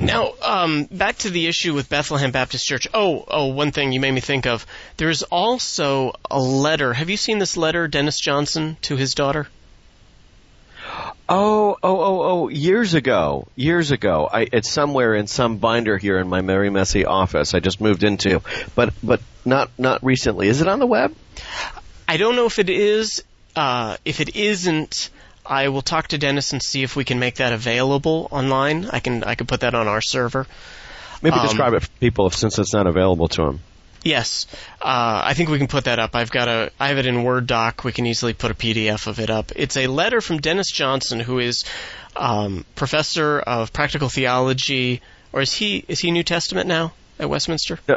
[0.00, 2.88] Now, um, back to the issue with Bethlehem Baptist Church.
[2.94, 4.66] Oh, oh, one thing you made me think of.
[4.96, 6.92] There's also a letter.
[6.94, 9.48] Have you seen this letter, Dennis Johnson, to his daughter?
[11.28, 12.48] Oh, oh, oh, oh!
[12.48, 17.06] Years ago, years ago, I, it's somewhere in some binder here in my very messy
[17.06, 17.54] office.
[17.54, 18.42] I just moved into,
[18.74, 20.48] but but not not recently.
[20.48, 21.14] Is it on the web?
[22.06, 23.24] I don't know if it is.
[23.56, 25.10] Uh, if it isn't,
[25.46, 28.86] I will talk to Dennis and see if we can make that available online.
[28.90, 30.46] I can I can put that on our server.
[31.22, 33.60] Maybe um, describe it for people since it's not available to them.
[34.04, 34.46] Yes,
[34.80, 36.16] uh, I think we can put that up.
[36.16, 37.84] I've got a, I have it in Word doc.
[37.84, 39.52] We can easily put a PDF of it up.
[39.54, 41.64] It's a letter from Dennis Johnson, who is
[42.16, 47.78] um, professor of practical theology, or is he is he New Testament now at Westminster?
[47.88, 47.96] Uh,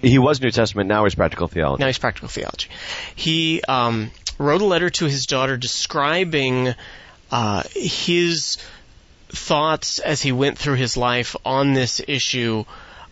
[0.00, 0.88] he was New Testament.
[0.88, 1.80] Now he's practical theology.
[1.80, 2.68] Now he's practical theology.
[3.14, 6.74] He um, wrote a letter to his daughter describing
[7.30, 8.58] uh, his
[9.28, 12.64] thoughts as he went through his life on this issue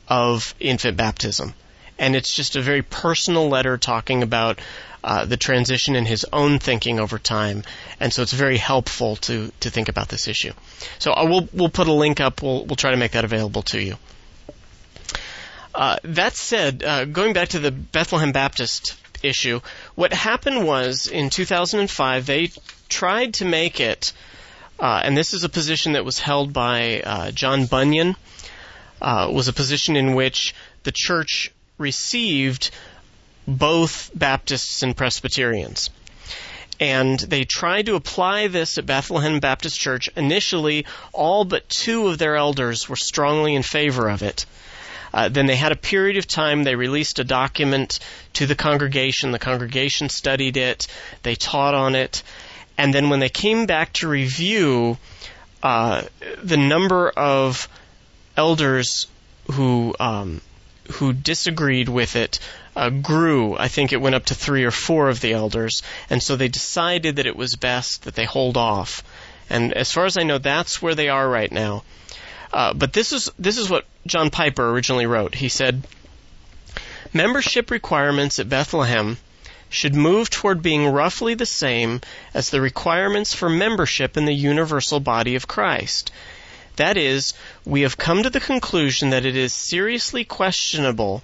[0.09, 1.55] of infant baptism
[1.99, 4.59] and it's just a very personal letter talking about
[5.07, 7.63] uh, the transition in his own thinking over time,
[8.01, 10.53] and so it's very helpful to to think about this issue.
[10.99, 12.43] So uh, we'll we'll put a link up.
[12.43, 13.95] We'll we'll try to make that available to you.
[15.73, 19.61] Uh, that said, uh, going back to the Bethlehem Baptist issue,
[19.95, 22.51] what happened was in 2005 they
[22.89, 24.13] tried to make it,
[24.81, 28.17] uh, and this is a position that was held by uh, John Bunyan.
[29.01, 32.71] was a position in which the church received
[33.47, 35.91] both Baptists and Presbyterians.
[36.79, 40.11] And they tried to apply this at Bethlehem Baptist Church.
[40.17, 44.45] Initially, all but two of their elders were strongly in favor of it.
[45.15, 46.65] Uh, then they had a period of time.
[46.65, 48.01] They released a document
[48.35, 49.31] to the congregation.
[49.31, 50.89] The congregation studied it.
[51.23, 52.23] They taught on it.
[52.77, 54.99] And then when they came back to review,
[55.62, 56.03] uh,
[56.43, 57.69] the number of
[58.37, 59.07] elders
[59.53, 60.43] who um,
[60.92, 62.38] who disagreed with it
[62.75, 63.57] uh, grew.
[63.57, 66.49] I think it went up to three or four of the elders, and so they
[66.49, 69.03] decided that it was best that they hold off.
[69.49, 71.85] And as far as I know, that's where they are right now.
[72.53, 75.35] Uh, but this is this is what John Piper originally wrote.
[75.35, 75.87] He said,
[77.12, 79.18] "Membership requirements at Bethlehem."
[79.68, 82.01] should move toward being roughly the same
[82.33, 86.12] as the requirements for membership in the universal body of Christ.
[86.77, 87.35] That is,
[87.65, 91.23] we have come to the conclusion that it is seriously questionable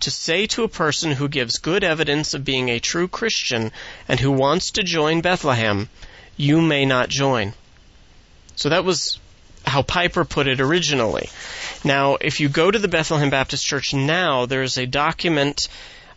[0.00, 3.72] to say to a person who gives good evidence of being a true Christian
[4.06, 5.88] and who wants to join Bethlehem,
[6.36, 7.54] you may not join.
[8.56, 9.18] So that was
[9.64, 11.28] how Piper put it originally.
[11.84, 15.68] Now, if you go to the Bethlehem Baptist Church now, there's a document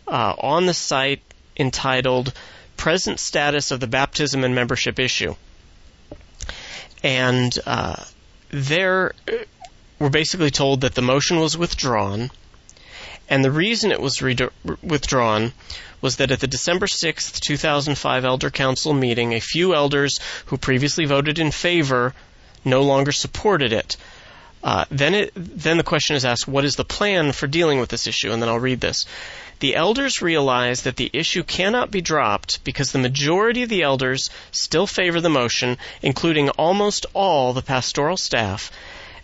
[0.08, 1.22] uh, on the site
[1.56, 2.32] entitled
[2.76, 5.34] Present Status of the Baptism and Membership Issue.
[7.02, 8.02] And uh,
[8.52, 9.12] there
[9.98, 12.30] we're basically told that the motion was withdrawn,
[13.28, 14.36] and the reason it was re-
[14.82, 15.52] withdrawn
[16.00, 21.04] was that at the December 6th, 2005 Elder Council meeting, a few elders who previously
[21.06, 22.14] voted in favor
[22.64, 23.96] no longer supported it.
[24.62, 27.88] Uh, then, it, then the question is asked, what is the plan for dealing with
[27.88, 28.30] this issue?
[28.30, 29.06] And then I'll read this.
[29.58, 34.30] The elders realize that the issue cannot be dropped because the majority of the elders
[34.50, 38.70] still favor the motion, including almost all the pastoral staff,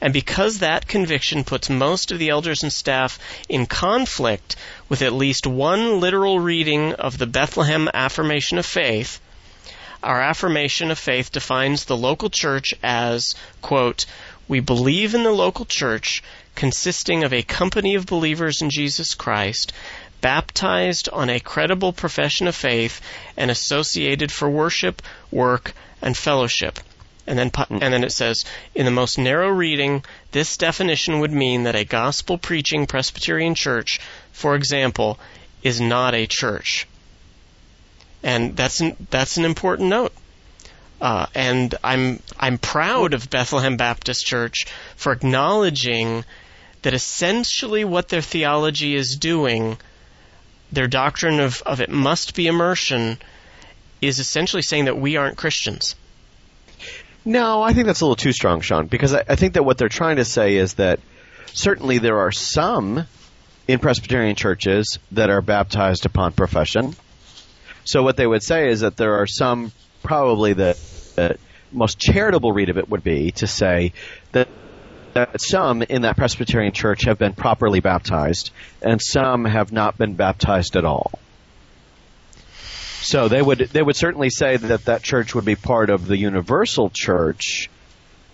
[0.01, 4.55] and because that conviction puts most of the elders and staff in conflict
[4.88, 9.20] with at least one literal reading of the Bethlehem Affirmation of Faith,
[10.01, 14.07] our affirmation of faith defines the local church as, quote,
[14.49, 16.23] we believe in the local church
[16.55, 19.73] consisting of a company of believers in Jesus Christ
[20.21, 23.01] baptized on a credible profession of faith,
[23.37, 26.81] and associated for worship, work, and fellowship.
[27.27, 31.65] And then, and then it says, in the most narrow reading, this definition would mean
[31.65, 34.01] that a gospel preaching Presbyterian church,
[34.33, 35.19] for example,
[35.63, 36.89] is not a church.
[38.23, 40.13] And that's an, that's an important note.
[41.01, 46.25] Uh, and I'm I'm proud of Bethlehem Baptist Church for acknowledging
[46.83, 49.79] that essentially what their theology is doing
[50.71, 53.19] their doctrine of, of it must be immersion
[54.01, 55.95] is essentially saying that we aren't Christians.
[57.25, 59.79] No, I think that's a little too strong, Sean, because I, I think that what
[59.79, 61.01] they're trying to say is that
[61.53, 63.07] certainly there are some
[63.67, 66.95] in Presbyterian churches that are baptized upon profession.
[67.85, 69.73] So what they would say is that there are some,
[70.09, 70.77] probably the,
[71.16, 71.38] the
[71.71, 73.92] most charitable read of it would be to say
[74.33, 74.49] that
[75.12, 78.51] that some in that Presbyterian church have been properly baptized,
[78.83, 81.11] and some have not been baptized at all.
[83.03, 86.16] So they would they would certainly say that that church would be part of the
[86.16, 87.68] universal church,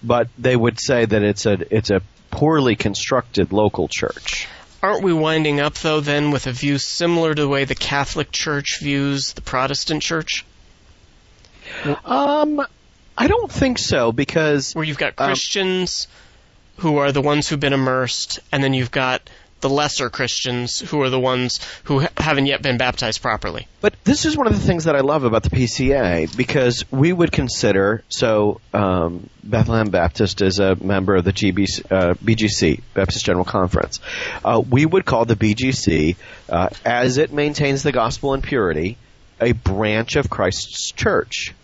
[0.02, 4.46] but they would say that it's a it's a poorly constructed local church.
[4.82, 8.30] Aren't we winding up though then with a view similar to the way the Catholic
[8.30, 10.44] Church views the Protestant Church?
[12.04, 12.64] Um
[13.16, 16.08] I don't think so because where you've got Um, Christians
[16.78, 21.00] who are the ones who've been immersed, and then you've got the lesser Christians who
[21.00, 23.66] are the ones who ha- haven't yet been baptized properly.
[23.80, 27.12] But this is one of the things that I love about the PCA because we
[27.12, 33.24] would consider so um, Bethlehem Baptist is a member of the GB, uh, BGC Baptist
[33.24, 34.00] General Conference.
[34.44, 36.16] Uh, we would call the BGC,
[36.50, 38.98] uh, as it maintains the gospel in purity,
[39.44, 41.54] a branch of Christ's church.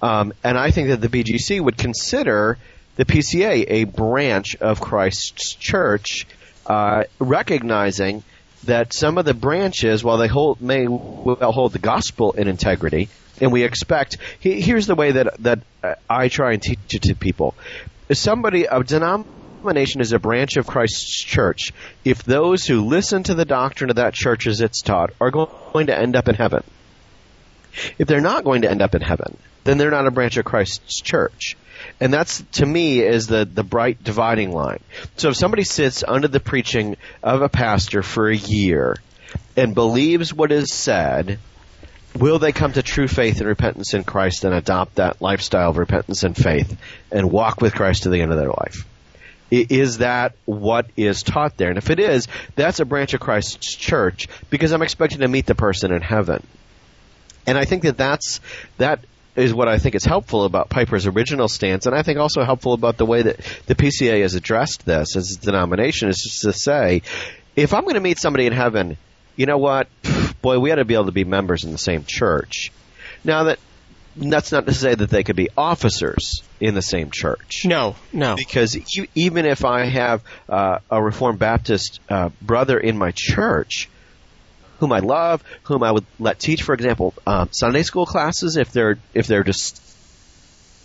[0.00, 2.58] Um, and I think that the BGC would consider
[2.96, 6.26] the PCA a branch of Christ's church,
[6.66, 8.22] uh, recognizing
[8.64, 13.08] that some of the branches, while they hold, may well hold the gospel in integrity,
[13.40, 14.16] and we expect.
[14.40, 15.60] he- Here's the way that that
[16.08, 17.54] I try and teach it to people:
[18.08, 21.72] if somebody a denomination is a branch of Christ's church.
[22.04, 25.86] If those who listen to the doctrine of that church as it's taught are going
[25.88, 26.62] to end up in heaven,
[27.98, 30.44] if they're not going to end up in heaven, then they're not a branch of
[30.44, 31.56] Christ's church.
[32.00, 34.80] And that's, to me, is the, the bright dividing line.
[35.16, 38.96] So if somebody sits under the preaching of a pastor for a year
[39.56, 41.38] and believes what is said,
[42.14, 45.78] will they come to true faith and repentance in Christ and adopt that lifestyle of
[45.78, 46.78] repentance and faith
[47.10, 48.86] and walk with Christ to the end of their life?
[49.50, 51.68] Is that what is taught there?
[51.68, 55.46] And if it is, that's a branch of Christ's church because I'm expecting to meet
[55.46, 56.44] the person in heaven.
[57.46, 58.40] And I think that that's
[58.78, 59.00] that
[59.36, 62.72] is what I think is helpful about Piper's original stance, and I think also helpful
[62.72, 66.52] about the way that the PCA has addressed this as a denomination is just to
[66.52, 67.02] say,
[67.56, 68.96] if I'm going to meet somebody in heaven,
[69.36, 69.88] you know what,
[70.42, 72.70] boy, we ought to be able to be members in the same church.
[73.24, 73.58] Now that
[74.16, 78.36] that's not to say that they could be officers in the same church No, no.
[78.36, 78.78] because
[79.16, 83.88] even if I have uh, a Reformed Baptist uh, brother in my church,
[84.84, 88.70] whom I love, whom I would let teach, for example, um, Sunday school classes, if
[88.70, 89.80] they're if they're just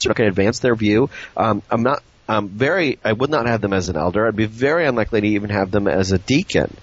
[0.05, 2.01] not going to advance their view, um, I'm not.
[2.29, 2.97] I'm very.
[3.03, 4.25] I would not have them as an elder.
[4.25, 6.73] I'd be very unlikely to even have them as a deacon.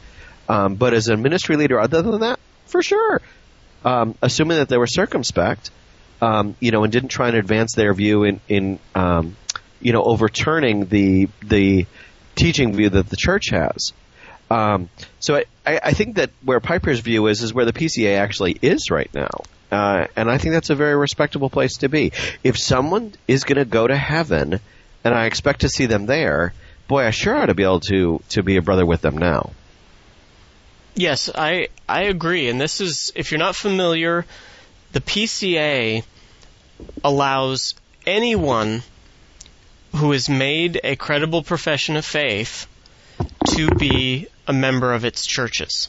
[0.46, 3.22] Um, but as a ministry leader, other than that, for sure.
[3.83, 5.70] Um, assuming that they were circumspect,
[6.20, 9.37] um, you know, and didn't try and advance their view in, in um,
[9.81, 11.87] you know, overturning the the
[12.35, 13.92] teaching view that the church has.
[14.51, 18.57] Um, so I, I think that where Piper's view is is where the PCA actually
[18.63, 22.13] is right now, uh, and I think that's a very respectable place to be.
[22.45, 24.61] If someone is going to go to heaven,
[25.03, 26.53] and I expect to see them there,
[26.87, 29.51] boy, I sure ought to be able to to be a brother with them now.
[30.95, 32.49] Yes, I I agree.
[32.49, 34.25] And this is if you're not familiar,
[34.93, 36.05] the PCA
[37.03, 37.75] allows
[38.07, 38.83] anyone
[39.95, 42.67] who has made a credible profession of faith
[43.47, 45.89] to be a member of its churches.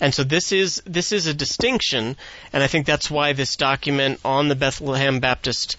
[0.00, 2.16] And so this is this is a distinction,
[2.52, 5.76] and I think that's why this document on the Bethlehem Baptist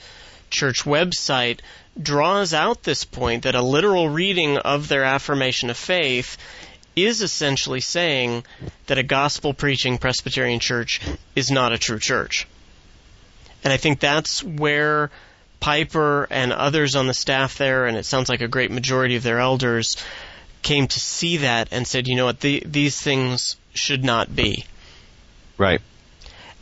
[0.50, 1.60] Church website
[2.02, 6.38] draws out this point that a literal reading of their affirmation of faith
[6.96, 8.44] is essentially saying
[8.88, 11.02] that a gospel preaching Presbyterian church
[11.36, 12.48] is not a true church.
[13.64, 15.12] And I think that's where
[15.60, 19.24] Piper and others on the staff there, and it sounds like a great majority of
[19.24, 19.98] their elders,
[20.62, 24.66] came to see that and said, you know what, the, these things should not be.
[25.58, 25.82] Right.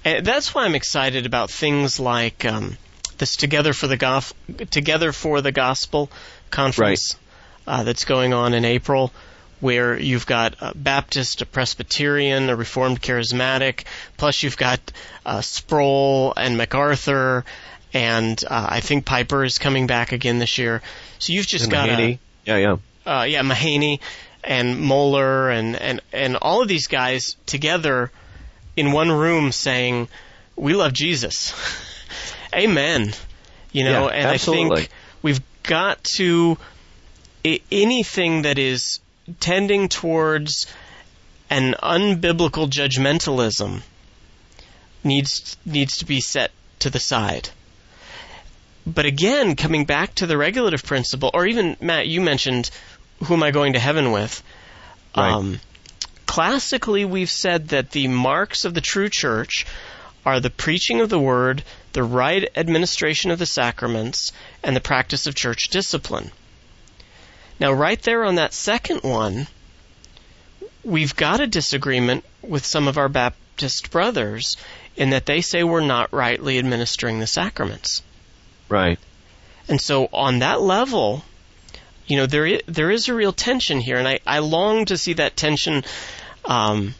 [0.04, 2.78] And that's why I'm excited about things like um,
[3.18, 4.34] this Together for the Gof-
[4.70, 6.10] Together for the Gospel
[6.50, 7.16] conference
[7.66, 9.12] uh, that's going on in April,
[9.60, 13.84] where you've got a Baptist, a Presbyterian, a Reformed Charismatic,
[14.16, 14.80] plus you've got
[15.26, 17.44] uh, Sproul and MacArthur,
[17.94, 20.82] and uh, I think Piper is coming back again this year.
[21.20, 22.78] So you've just And got a, Yeah, yeah.
[23.08, 24.02] Uh, yeah, Mahaney
[24.44, 28.12] and Mohler and, and, and all of these guys together
[28.76, 30.10] in one room saying,
[30.58, 31.54] we love Jesus.
[32.54, 33.14] Amen.
[33.72, 34.90] You know, Yeah, and I think
[35.22, 36.58] we've got to,
[37.72, 39.00] anything that is
[39.40, 40.68] tending towards
[41.50, 43.82] an unbiblical judgmentalism
[45.04, 47.50] needs, needs to be set to the side.
[48.86, 52.70] But again, coming back to the regulative principle, or even Matt, you mentioned,
[53.26, 54.44] who am I going to heaven with?
[55.16, 55.32] Right.
[55.32, 55.60] Um,
[56.26, 59.66] classically, we've said that the marks of the true church
[60.26, 61.64] are the preaching of the word,
[61.94, 66.32] the right administration of the sacraments, and the practice of church discipline.
[67.60, 69.48] Now, right there on that second one,
[70.84, 74.58] we've got a disagreement with some of our Baptist brothers
[74.96, 78.02] in that they say we're not rightly administering the sacraments.
[78.70, 79.00] Right.
[79.68, 81.24] And so on that level,
[82.08, 84.98] you know, there is, there is a real tension here, and I, I long to
[84.98, 85.84] see that tension
[86.46, 86.96] um,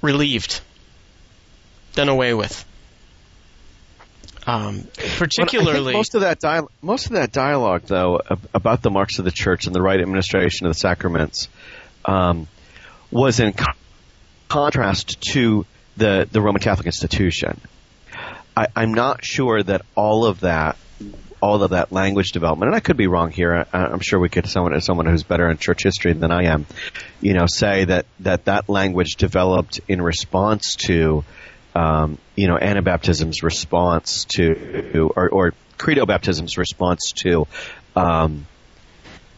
[0.00, 0.60] relieved,
[1.94, 2.64] done away with.
[4.46, 4.86] Um,
[5.16, 8.20] particularly, most of that dial- most of that dialogue, though,
[8.54, 11.48] about the marks of the church and the right administration of the sacraments,
[12.04, 12.46] um,
[13.10, 13.72] was in co-
[14.48, 17.60] contrast to the the Roman Catholic institution.
[18.56, 20.76] I, I'm not sure that all of that
[21.40, 23.66] all of that language development, and I could be wrong here.
[23.72, 26.66] I, I'm sure we could someone someone who's better in church history than I am,
[27.20, 31.24] you know, say that that that language developed in response to,
[31.74, 37.46] um, you know, Anabaptism's response to, or, or Credo baptism's response to,
[37.94, 38.46] um,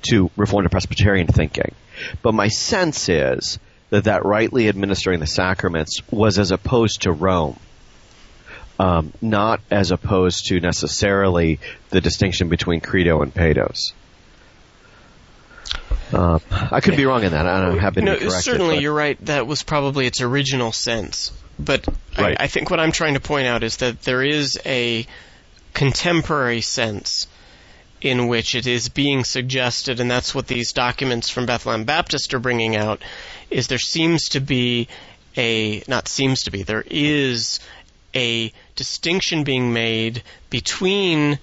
[0.03, 1.75] to Reformed Presbyterian thinking.
[2.23, 3.59] But my sense is
[3.91, 7.59] that that rightly administering the sacraments was as opposed to Rome
[8.79, 11.59] um, not as opposed to necessarily
[11.91, 13.93] the distinction between credo and paedos.
[16.13, 17.47] Uh, I could be wrong in that.
[17.47, 18.43] I'm happy to no, be corrected.
[18.43, 19.23] certainly but- you're right.
[19.27, 21.33] That was probably its original sense.
[21.59, 22.37] But Right.
[22.41, 25.07] I, I think what I'm trying to point out is that there is a
[25.75, 27.27] contemporary sense
[28.01, 32.39] in which it is being suggested, and that's what these documents from Bethlehem Baptist are
[32.39, 33.03] bringing out,
[33.51, 34.87] is there seems to be
[35.37, 37.59] a, not seems to be, there is
[38.15, 41.39] a distinction being made between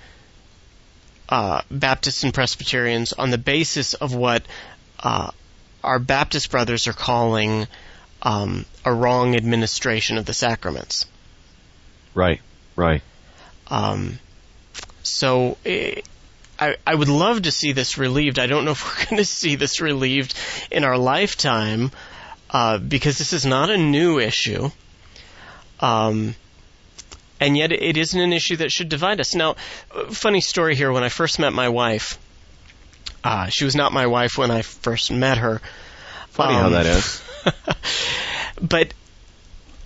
[1.29, 4.43] uh, Baptists and Presbyterians on the basis of what
[4.99, 5.31] uh,
[5.83, 7.67] our Baptist brothers are calling
[8.21, 11.05] um, a wrong administration of the sacraments.
[12.13, 12.41] Right,
[12.75, 13.01] right.
[13.67, 14.19] Um,
[15.03, 16.01] so eh,
[16.59, 18.39] I, I would love to see this relieved.
[18.39, 20.33] I don't know if we're going to see this relieved
[20.71, 21.91] in our lifetime
[22.49, 24.69] uh, because this is not a new issue.
[25.79, 26.35] Um,
[27.45, 29.35] and yet it isn't an issue that should divide us.
[29.35, 29.53] Now,
[30.09, 30.91] funny story here.
[30.91, 32.17] When I first met my wife,
[33.23, 35.61] uh, she was not my wife when I first met her.
[36.29, 37.21] Funny how Um, that is.
[38.61, 38.93] but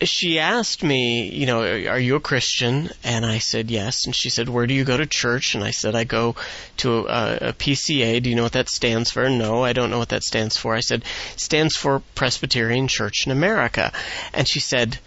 [0.02, 2.92] she asked me, you know, are you a Christian?
[3.04, 4.06] And I said yes.
[4.06, 5.54] And she said, where do you go to church?
[5.54, 6.36] And I said, I go
[6.78, 8.24] to a, a PCA.
[8.24, 9.30] Do you know what that stands for?
[9.30, 10.76] No, I don't know what that stands for.
[10.76, 11.04] I said,
[11.36, 13.92] stands for Presbyterian Church in America.
[14.34, 14.98] And she said,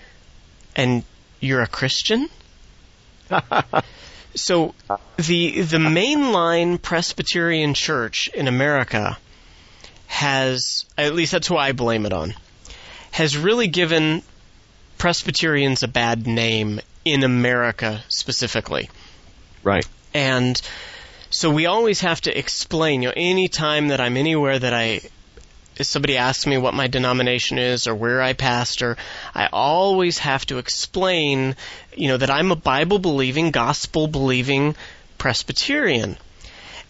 [0.77, 1.03] and
[1.41, 2.29] you're a Christian?
[4.35, 4.75] so
[5.17, 9.19] the the mainline Presbyterian Church in America
[10.07, 12.35] has, at least that's who I blame it on,
[13.13, 14.23] has really given
[14.99, 18.91] Presbyterians a bad name in America specifically.
[19.63, 19.87] Right.
[20.15, 20.61] And
[21.31, 25.01] so we always have to explain, you know, any time that I'm anywhere that I
[25.77, 28.97] if somebody asks me what my denomination is or where I pastor,
[29.35, 31.57] I always have to explain,
[31.97, 34.77] you know, that I'm a Bible believing, gospel believing
[35.19, 36.19] Presbyterian.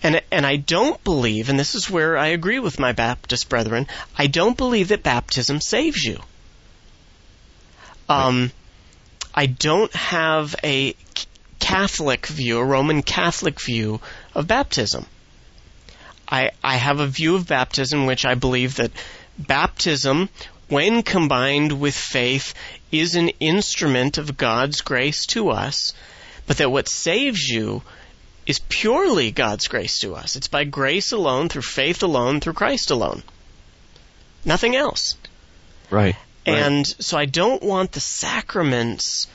[0.02, 3.86] And and I don't believe, and this is where I agree with my Baptist brethren,
[4.18, 6.20] I don't believe that baptism saves you.
[8.08, 8.50] Um,
[9.32, 10.94] I don't have a
[11.60, 14.00] Catholic view, a Roman Catholic view
[14.34, 15.06] of baptism.
[16.32, 18.90] I, I have a view of baptism which I believe that
[19.38, 20.30] baptism,
[20.68, 22.54] when combined with faith,
[22.90, 25.92] is an instrument of God's grace to us,
[26.46, 27.82] but that what saves you
[28.46, 30.34] is purely God's grace to us.
[30.34, 33.22] It's by grace alone, through faith alone, through Christ alone.
[34.42, 35.16] Nothing else.
[35.90, 36.16] Right.
[36.46, 36.56] right.
[36.56, 39.26] And so I don't want the sacraments.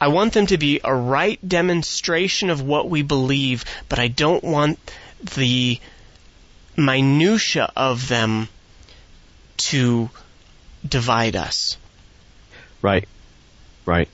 [0.00, 4.42] I want them to be a right demonstration of what we believe, but I don't
[4.42, 4.80] want
[5.36, 5.80] the
[6.76, 8.48] minutia of them
[9.56, 10.10] to
[10.86, 11.76] divide us.
[12.82, 13.08] Right.
[13.84, 14.08] Right.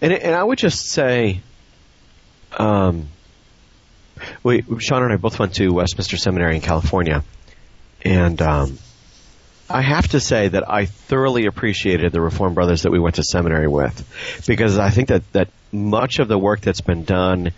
[0.00, 1.40] And and I would just say,
[2.58, 3.08] um,
[4.42, 7.24] we Sean and I both went to Westminster Seminary in California,
[8.02, 8.78] and um,
[9.68, 13.22] I have to say that I thoroughly appreciated the Reformed brothers that we went to
[13.22, 17.52] seminary with, because I think that that much of the work that's been done,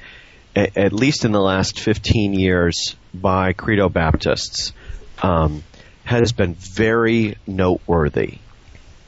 [0.57, 4.73] a- at least in the last 15 years, by Credo Baptists,
[5.23, 5.63] um,
[6.05, 8.39] has been very noteworthy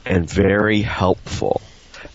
[0.05, 1.61] and very helpful.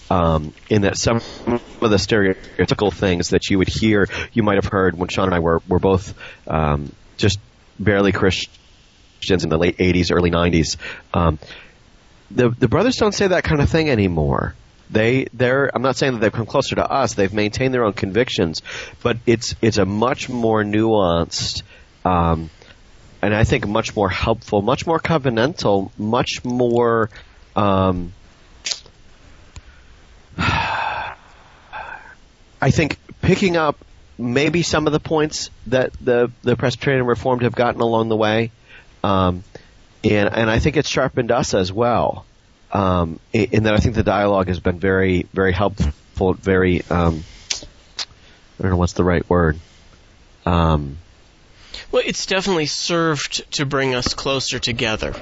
[0.08, 4.70] Um, in that some of the stereotypical things that you would hear, you might have
[4.70, 6.14] heard when Sean and I were were both
[6.48, 7.38] um, just
[7.78, 10.76] barely Christians in the late '80s, early '90s.
[11.14, 11.38] Um,
[12.30, 14.54] the the brothers don't say that kind of thing anymore.
[14.90, 17.14] They they're I'm not saying that they've come closer to us.
[17.14, 18.62] They've maintained their own convictions,
[19.02, 21.62] but it's it's a much more nuanced.
[22.04, 22.50] Um,
[23.22, 27.10] and I think much more helpful, much more covenantal, much more
[27.54, 28.12] um,
[30.38, 31.10] I
[32.70, 33.76] think picking up
[34.18, 38.52] maybe some of the points that the the Presbyterian Reformed have gotten along the way,
[39.04, 39.44] um,
[40.04, 42.24] and and I think it's sharpened us as well.
[42.72, 45.92] Um, in in that I think the dialogue has been very very helpful
[46.34, 47.24] very um,
[48.58, 49.58] I don't know what's the right word.
[50.44, 50.98] Um,
[51.90, 55.14] well, it's definitely served to bring us closer together.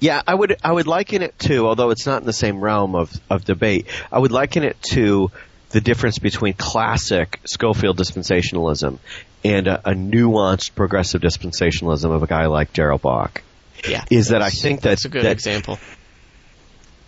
[0.00, 2.94] Yeah, I would I would liken it to, although it's not in the same realm
[2.94, 5.30] of, of debate, I would liken it to
[5.70, 8.98] the difference between classic Scofield dispensationalism
[9.44, 13.42] and a, a nuanced progressive dispensationalism of a guy like Darrell Bock.
[13.88, 15.78] Yeah, is that I think that, that's a good that example.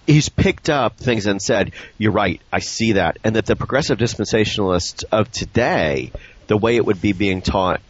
[0.06, 3.98] He's picked up things and said, "You're right, I see that," and that the progressive
[3.98, 6.12] dispensationalists of today,
[6.46, 7.80] the way it would be being taught,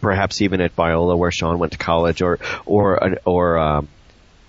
[0.00, 3.88] perhaps even at Biola, where Sean went to college, or or or um,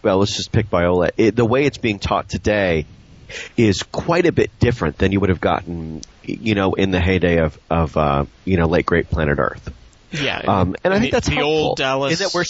[0.01, 1.11] well, let's just pick Biola.
[1.17, 2.85] It, the way it's being taught today
[3.55, 7.39] is quite a bit different than you would have gotten, you know, in the heyday
[7.39, 9.73] of of uh, you know late great Planet Earth.
[10.11, 11.53] Yeah, um, and I think the, that's the helpful.
[11.53, 12.13] old Dallas.
[12.13, 12.45] Is that we're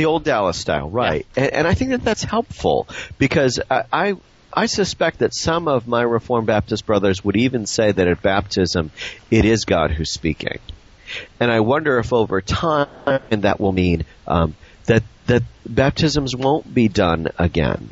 [0.00, 1.26] the old Dallas style, right?
[1.36, 1.44] Yeah.
[1.44, 2.88] And, and, I think that that's helpful
[3.18, 4.16] because I, I
[4.52, 8.90] I suspect that some of my Reformed Baptist brothers would even say that at baptism,
[9.30, 10.58] it is God who's speaking.
[11.38, 12.88] And I wonder if over time
[13.28, 17.90] that will mean um, that that baptisms won't be done again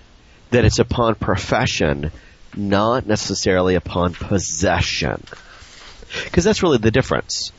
[0.50, 2.10] that it's upon profession,
[2.56, 5.22] not necessarily upon possession.
[6.24, 7.52] Because that's really the difference.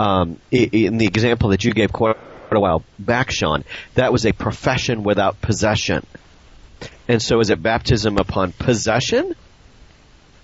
[0.00, 2.16] Um, in the example that you gave quite
[2.56, 6.06] a while back, Sean, that was a profession without possession.
[7.06, 9.34] And so is it baptism upon possession?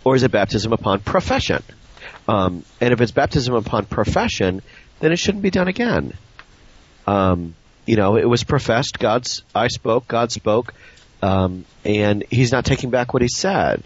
[0.05, 1.63] Or is it baptism upon profession?
[2.29, 4.63] Um, and if it's baptism upon profession,
[5.01, 6.13] then it shouldn't be done again.
[7.07, 7.55] Um,
[7.87, 8.99] you know, it was professed.
[8.99, 10.09] God's I spoke.
[10.09, 10.73] God spoke.
[11.23, 13.83] Um, and he's not taking back what he said.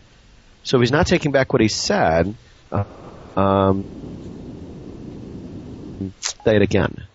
[0.64, 2.34] So if he's not taking back what he said,
[2.72, 2.84] uh,
[3.36, 3.84] um,
[6.20, 7.06] say it again.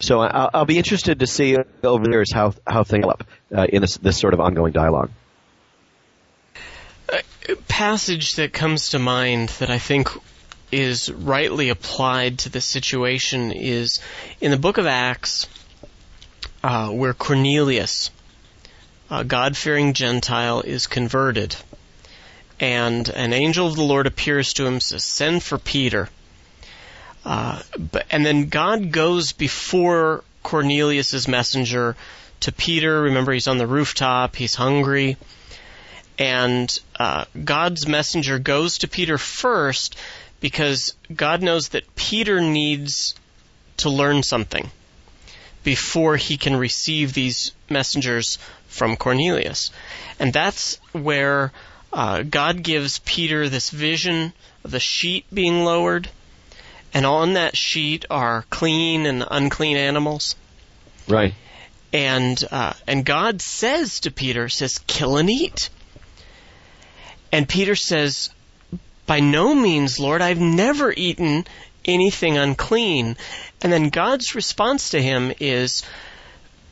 [0.00, 3.24] So I'll, I'll, be interested to see over the years how how things up
[3.54, 5.10] uh, in this this sort of ongoing dialogue.
[7.10, 10.08] A passage that comes to mind that I think
[10.70, 14.00] is rightly applied to this situation is
[14.40, 15.46] in the book of Acts,
[16.62, 18.10] uh, where Cornelius
[19.10, 21.56] a God fearing Gentile is converted.
[22.60, 26.08] And an angel of the Lord appears to him, says, Send for Peter.
[27.28, 31.94] Uh, but, and then God goes before Cornelius's messenger
[32.40, 33.02] to Peter.
[33.02, 35.18] Remember, he's on the rooftop, he's hungry.
[36.18, 39.98] And uh, God's messenger goes to Peter first
[40.40, 43.14] because God knows that Peter needs
[43.76, 44.70] to learn something
[45.64, 49.70] before he can receive these messengers from Cornelius.
[50.18, 51.52] And that's where
[51.92, 54.32] uh, God gives Peter this vision
[54.64, 56.08] of the sheet being lowered,
[56.94, 60.34] and on that sheet are clean and unclean animals.
[61.06, 61.34] Right.
[61.92, 65.70] And uh, and God says to Peter, says, "Kill and eat."
[67.32, 68.30] And Peter says,
[69.06, 70.20] "By no means, Lord.
[70.20, 71.46] I've never eaten
[71.84, 73.16] anything unclean."
[73.62, 75.82] And then God's response to him is,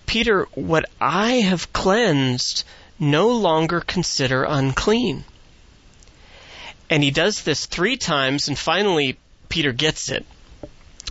[0.07, 2.65] Peter, what I have cleansed,
[2.99, 5.25] no longer consider unclean.
[6.89, 9.19] And he does this three times, and finally
[9.49, 10.27] Peter gets it.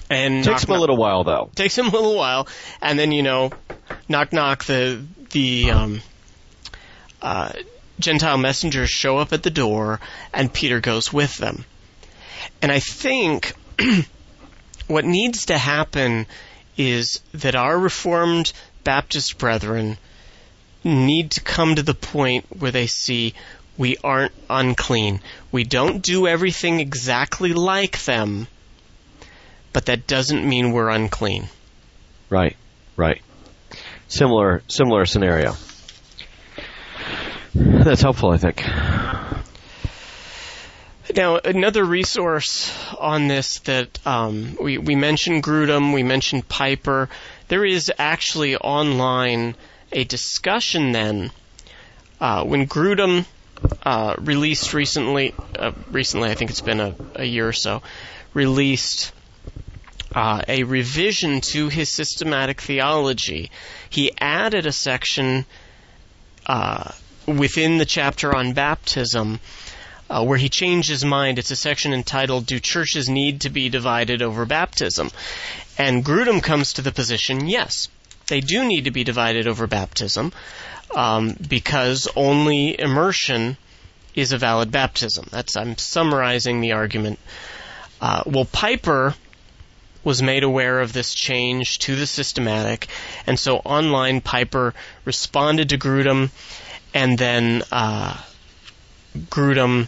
[0.10, 1.50] And takes knock, him a little while, though.
[1.56, 2.48] Takes him a little while,
[2.82, 3.52] and then you know,
[4.08, 6.02] knock knock the the um,
[7.22, 7.52] uh,
[8.00, 10.00] Gentile messengers show up at the door,
[10.34, 11.66] and Peter goes with them.
[12.62, 13.54] And I think
[14.88, 16.28] what needs to happen
[16.78, 18.52] is that our Reformed
[18.84, 19.98] Baptist brethren
[20.84, 23.34] need to come to the point where they see
[23.78, 25.20] we aren't unclean.
[25.52, 28.48] We don't do everything exactly like them,
[29.74, 31.50] but that doesn't mean we're unclean.
[32.30, 32.56] Right,
[32.96, 33.22] right.
[34.08, 35.56] Similar, similar scenario.
[37.54, 38.64] That's helpful, I think.
[41.16, 47.10] Now, another resource on this that um, we we mentioned Grudem, we mentioned Piper.
[47.48, 49.56] There is actually online
[49.92, 51.32] a discussion then
[52.20, 53.26] uh, when Grudem
[53.84, 55.34] uh, released recently.
[55.58, 57.82] Uh, recently, I think it's been a, a year or so.
[58.34, 59.12] Released
[60.14, 63.52] uh, a revision to his systematic theology.
[63.90, 65.46] He added a section
[66.46, 66.92] uh,
[67.28, 69.40] within the chapter on baptism
[70.10, 71.40] uh, where he changed his mind.
[71.40, 75.12] It's a section entitled "Do Churches Need to Be Divided Over Baptism?"
[75.78, 77.90] And Grudem comes to the position, yes,
[78.28, 80.32] they do need to be divided over baptism
[80.94, 83.58] um, because only immersion
[84.14, 85.28] is a valid baptism.
[85.32, 87.20] That's I'm summarizing the argument.
[88.02, 89.16] Uh, well, Piper
[90.04, 92.88] was made aware of this change to the systematic,
[93.26, 94.74] and so online Piper
[95.04, 96.30] responded to Grudem,
[96.94, 98.16] and then uh,
[99.18, 99.88] Grudem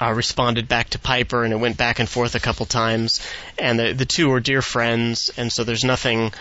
[0.00, 3.20] uh, responded back to Piper, and it went back and forth a couple times.
[3.58, 6.32] And the the two were dear friends, and so there's nothing.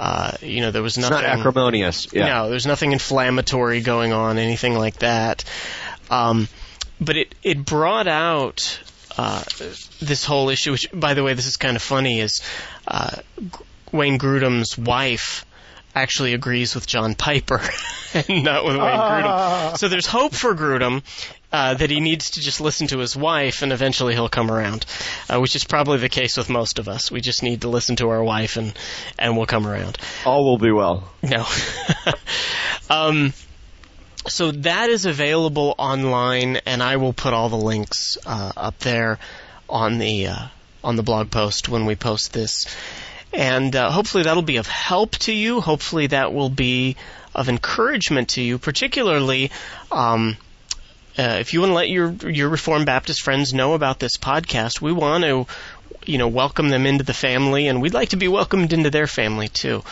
[0.00, 1.26] Uh, you know, there was It's nothing.
[1.26, 2.06] not acrimonious.
[2.12, 2.26] Yeah.
[2.26, 5.42] No, there's nothing inflammatory going on, anything like that.
[6.08, 6.46] Um,
[7.00, 8.80] but it it brought out
[9.16, 9.42] uh,
[10.00, 10.70] this whole issue.
[10.72, 12.20] Which, by the way, this is kind of funny.
[12.20, 12.42] Is
[12.86, 13.50] uh, G-
[13.90, 15.44] Wayne Grudem's wife
[15.94, 17.60] actually agrees with John Piper
[18.14, 19.78] and not with Wayne Grudem.
[19.78, 21.02] So there's hope for Grudem.
[21.50, 24.84] Uh, that he needs to just listen to his wife and eventually he'll come around,
[25.30, 27.10] uh, which is probably the case with most of us.
[27.10, 28.74] We just need to listen to our wife and,
[29.18, 29.96] and we'll come around.
[30.26, 31.08] All will be well.
[31.22, 31.46] No.
[32.90, 33.32] um,
[34.28, 39.18] so that is available online, and I will put all the links uh, up there
[39.68, 40.46] on the uh,
[40.84, 42.66] on the blog post when we post this.
[43.32, 45.60] And uh, hopefully that'll be of help to you.
[45.60, 46.96] Hopefully that will be
[47.34, 49.50] of encouragement to you, particularly.
[49.92, 50.36] Um,
[51.18, 54.80] uh, if you want to let your your Reformed Baptist friends know about this podcast,
[54.80, 55.46] we want to,
[56.06, 59.06] you know, welcome them into the family, and we'd like to be welcomed into their
[59.06, 59.82] family too.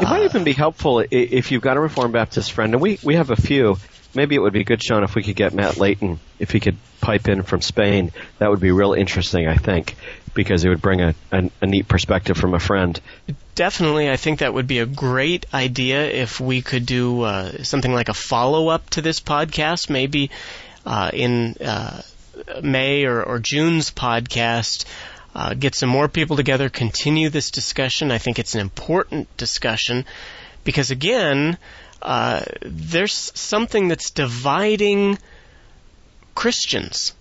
[0.00, 3.14] It might even be helpful if you've got a Reformed Baptist friend, and we, we
[3.14, 3.76] have a few.
[4.12, 6.76] Maybe it would be good, Sean, if we could get Matt Layton, if he could
[7.00, 8.12] pipe in from Spain.
[8.38, 9.94] That would be real interesting, I think,
[10.34, 13.00] because it would bring a, a, a neat perspective from a friend.
[13.54, 17.92] Definitely, I think that would be a great idea if we could do uh, something
[17.92, 20.30] like a follow up to this podcast, maybe
[20.84, 22.02] uh, in uh,
[22.62, 24.84] May or, or June's podcast.
[25.34, 28.12] Uh, get some more people together, continue this discussion.
[28.12, 30.04] I think it's an important discussion
[30.62, 31.58] because, again,
[32.02, 35.18] uh, there's something that's dividing
[36.34, 37.14] Christians.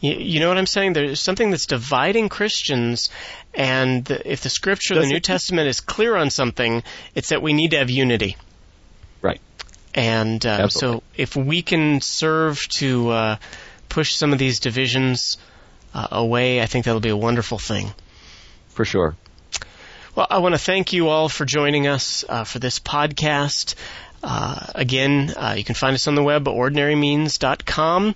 [0.00, 0.92] You, you know what I'm saying?
[0.92, 3.10] There's something that's dividing Christians,
[3.54, 6.82] and the, if the Scripture, the New it- Testament, is clear on something,
[7.14, 8.36] it's that we need to have unity.
[9.22, 9.40] Right.
[9.94, 13.36] And uh, so, if we can serve to uh,
[13.88, 15.38] push some of these divisions
[15.94, 17.92] uh, away, I think that'll be a wonderful thing.
[18.68, 19.16] For sure.
[20.14, 23.74] Well, I want to thank you all for joining us uh, for this podcast.
[24.22, 28.14] Uh, again, uh, you can find us on the web at ordinarymeans.com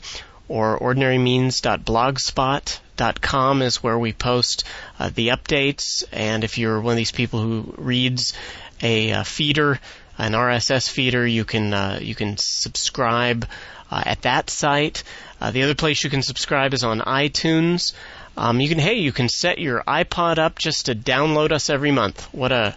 [0.52, 4.64] or ordinarymeans.blogspot.com is where we post
[4.98, 6.04] uh, the updates.
[6.12, 8.34] And if you're one of these people who reads
[8.82, 9.80] a uh, feeder,
[10.18, 13.48] an RSS feeder, you can uh, you can subscribe
[13.90, 15.04] uh, at that site.
[15.40, 17.94] Uh, the other place you can subscribe is on iTunes.
[18.36, 21.92] Um, you can hey, you can set your iPod up just to download us every
[21.92, 22.28] month.
[22.34, 22.76] What a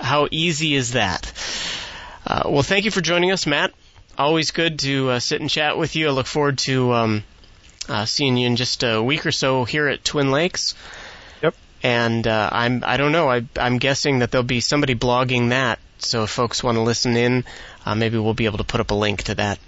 [0.00, 1.32] how easy is that?
[2.26, 3.72] Uh, well, thank you for joining us, Matt.
[4.16, 6.08] Always good to uh, sit and chat with you.
[6.08, 7.24] I look forward to um,
[7.88, 10.74] uh, seeing you in just a week or so here at Twin Lakes.
[11.42, 11.54] Yep.
[11.82, 13.28] And uh, I'm I don't know.
[13.28, 15.80] I, I'm guessing that there'll be somebody blogging that.
[15.98, 17.44] So if folks want to listen in,
[17.84, 19.58] uh, maybe we'll be able to put up a link to that.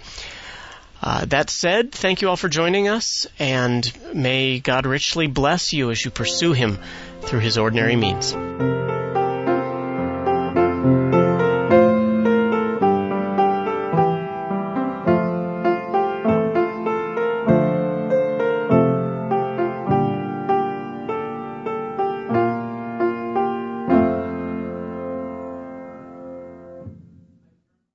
[1.01, 3.85] Uh, that said, thank you all for joining us, and
[4.15, 6.79] may God richly bless you as you pursue Him
[7.21, 8.35] through His ordinary means.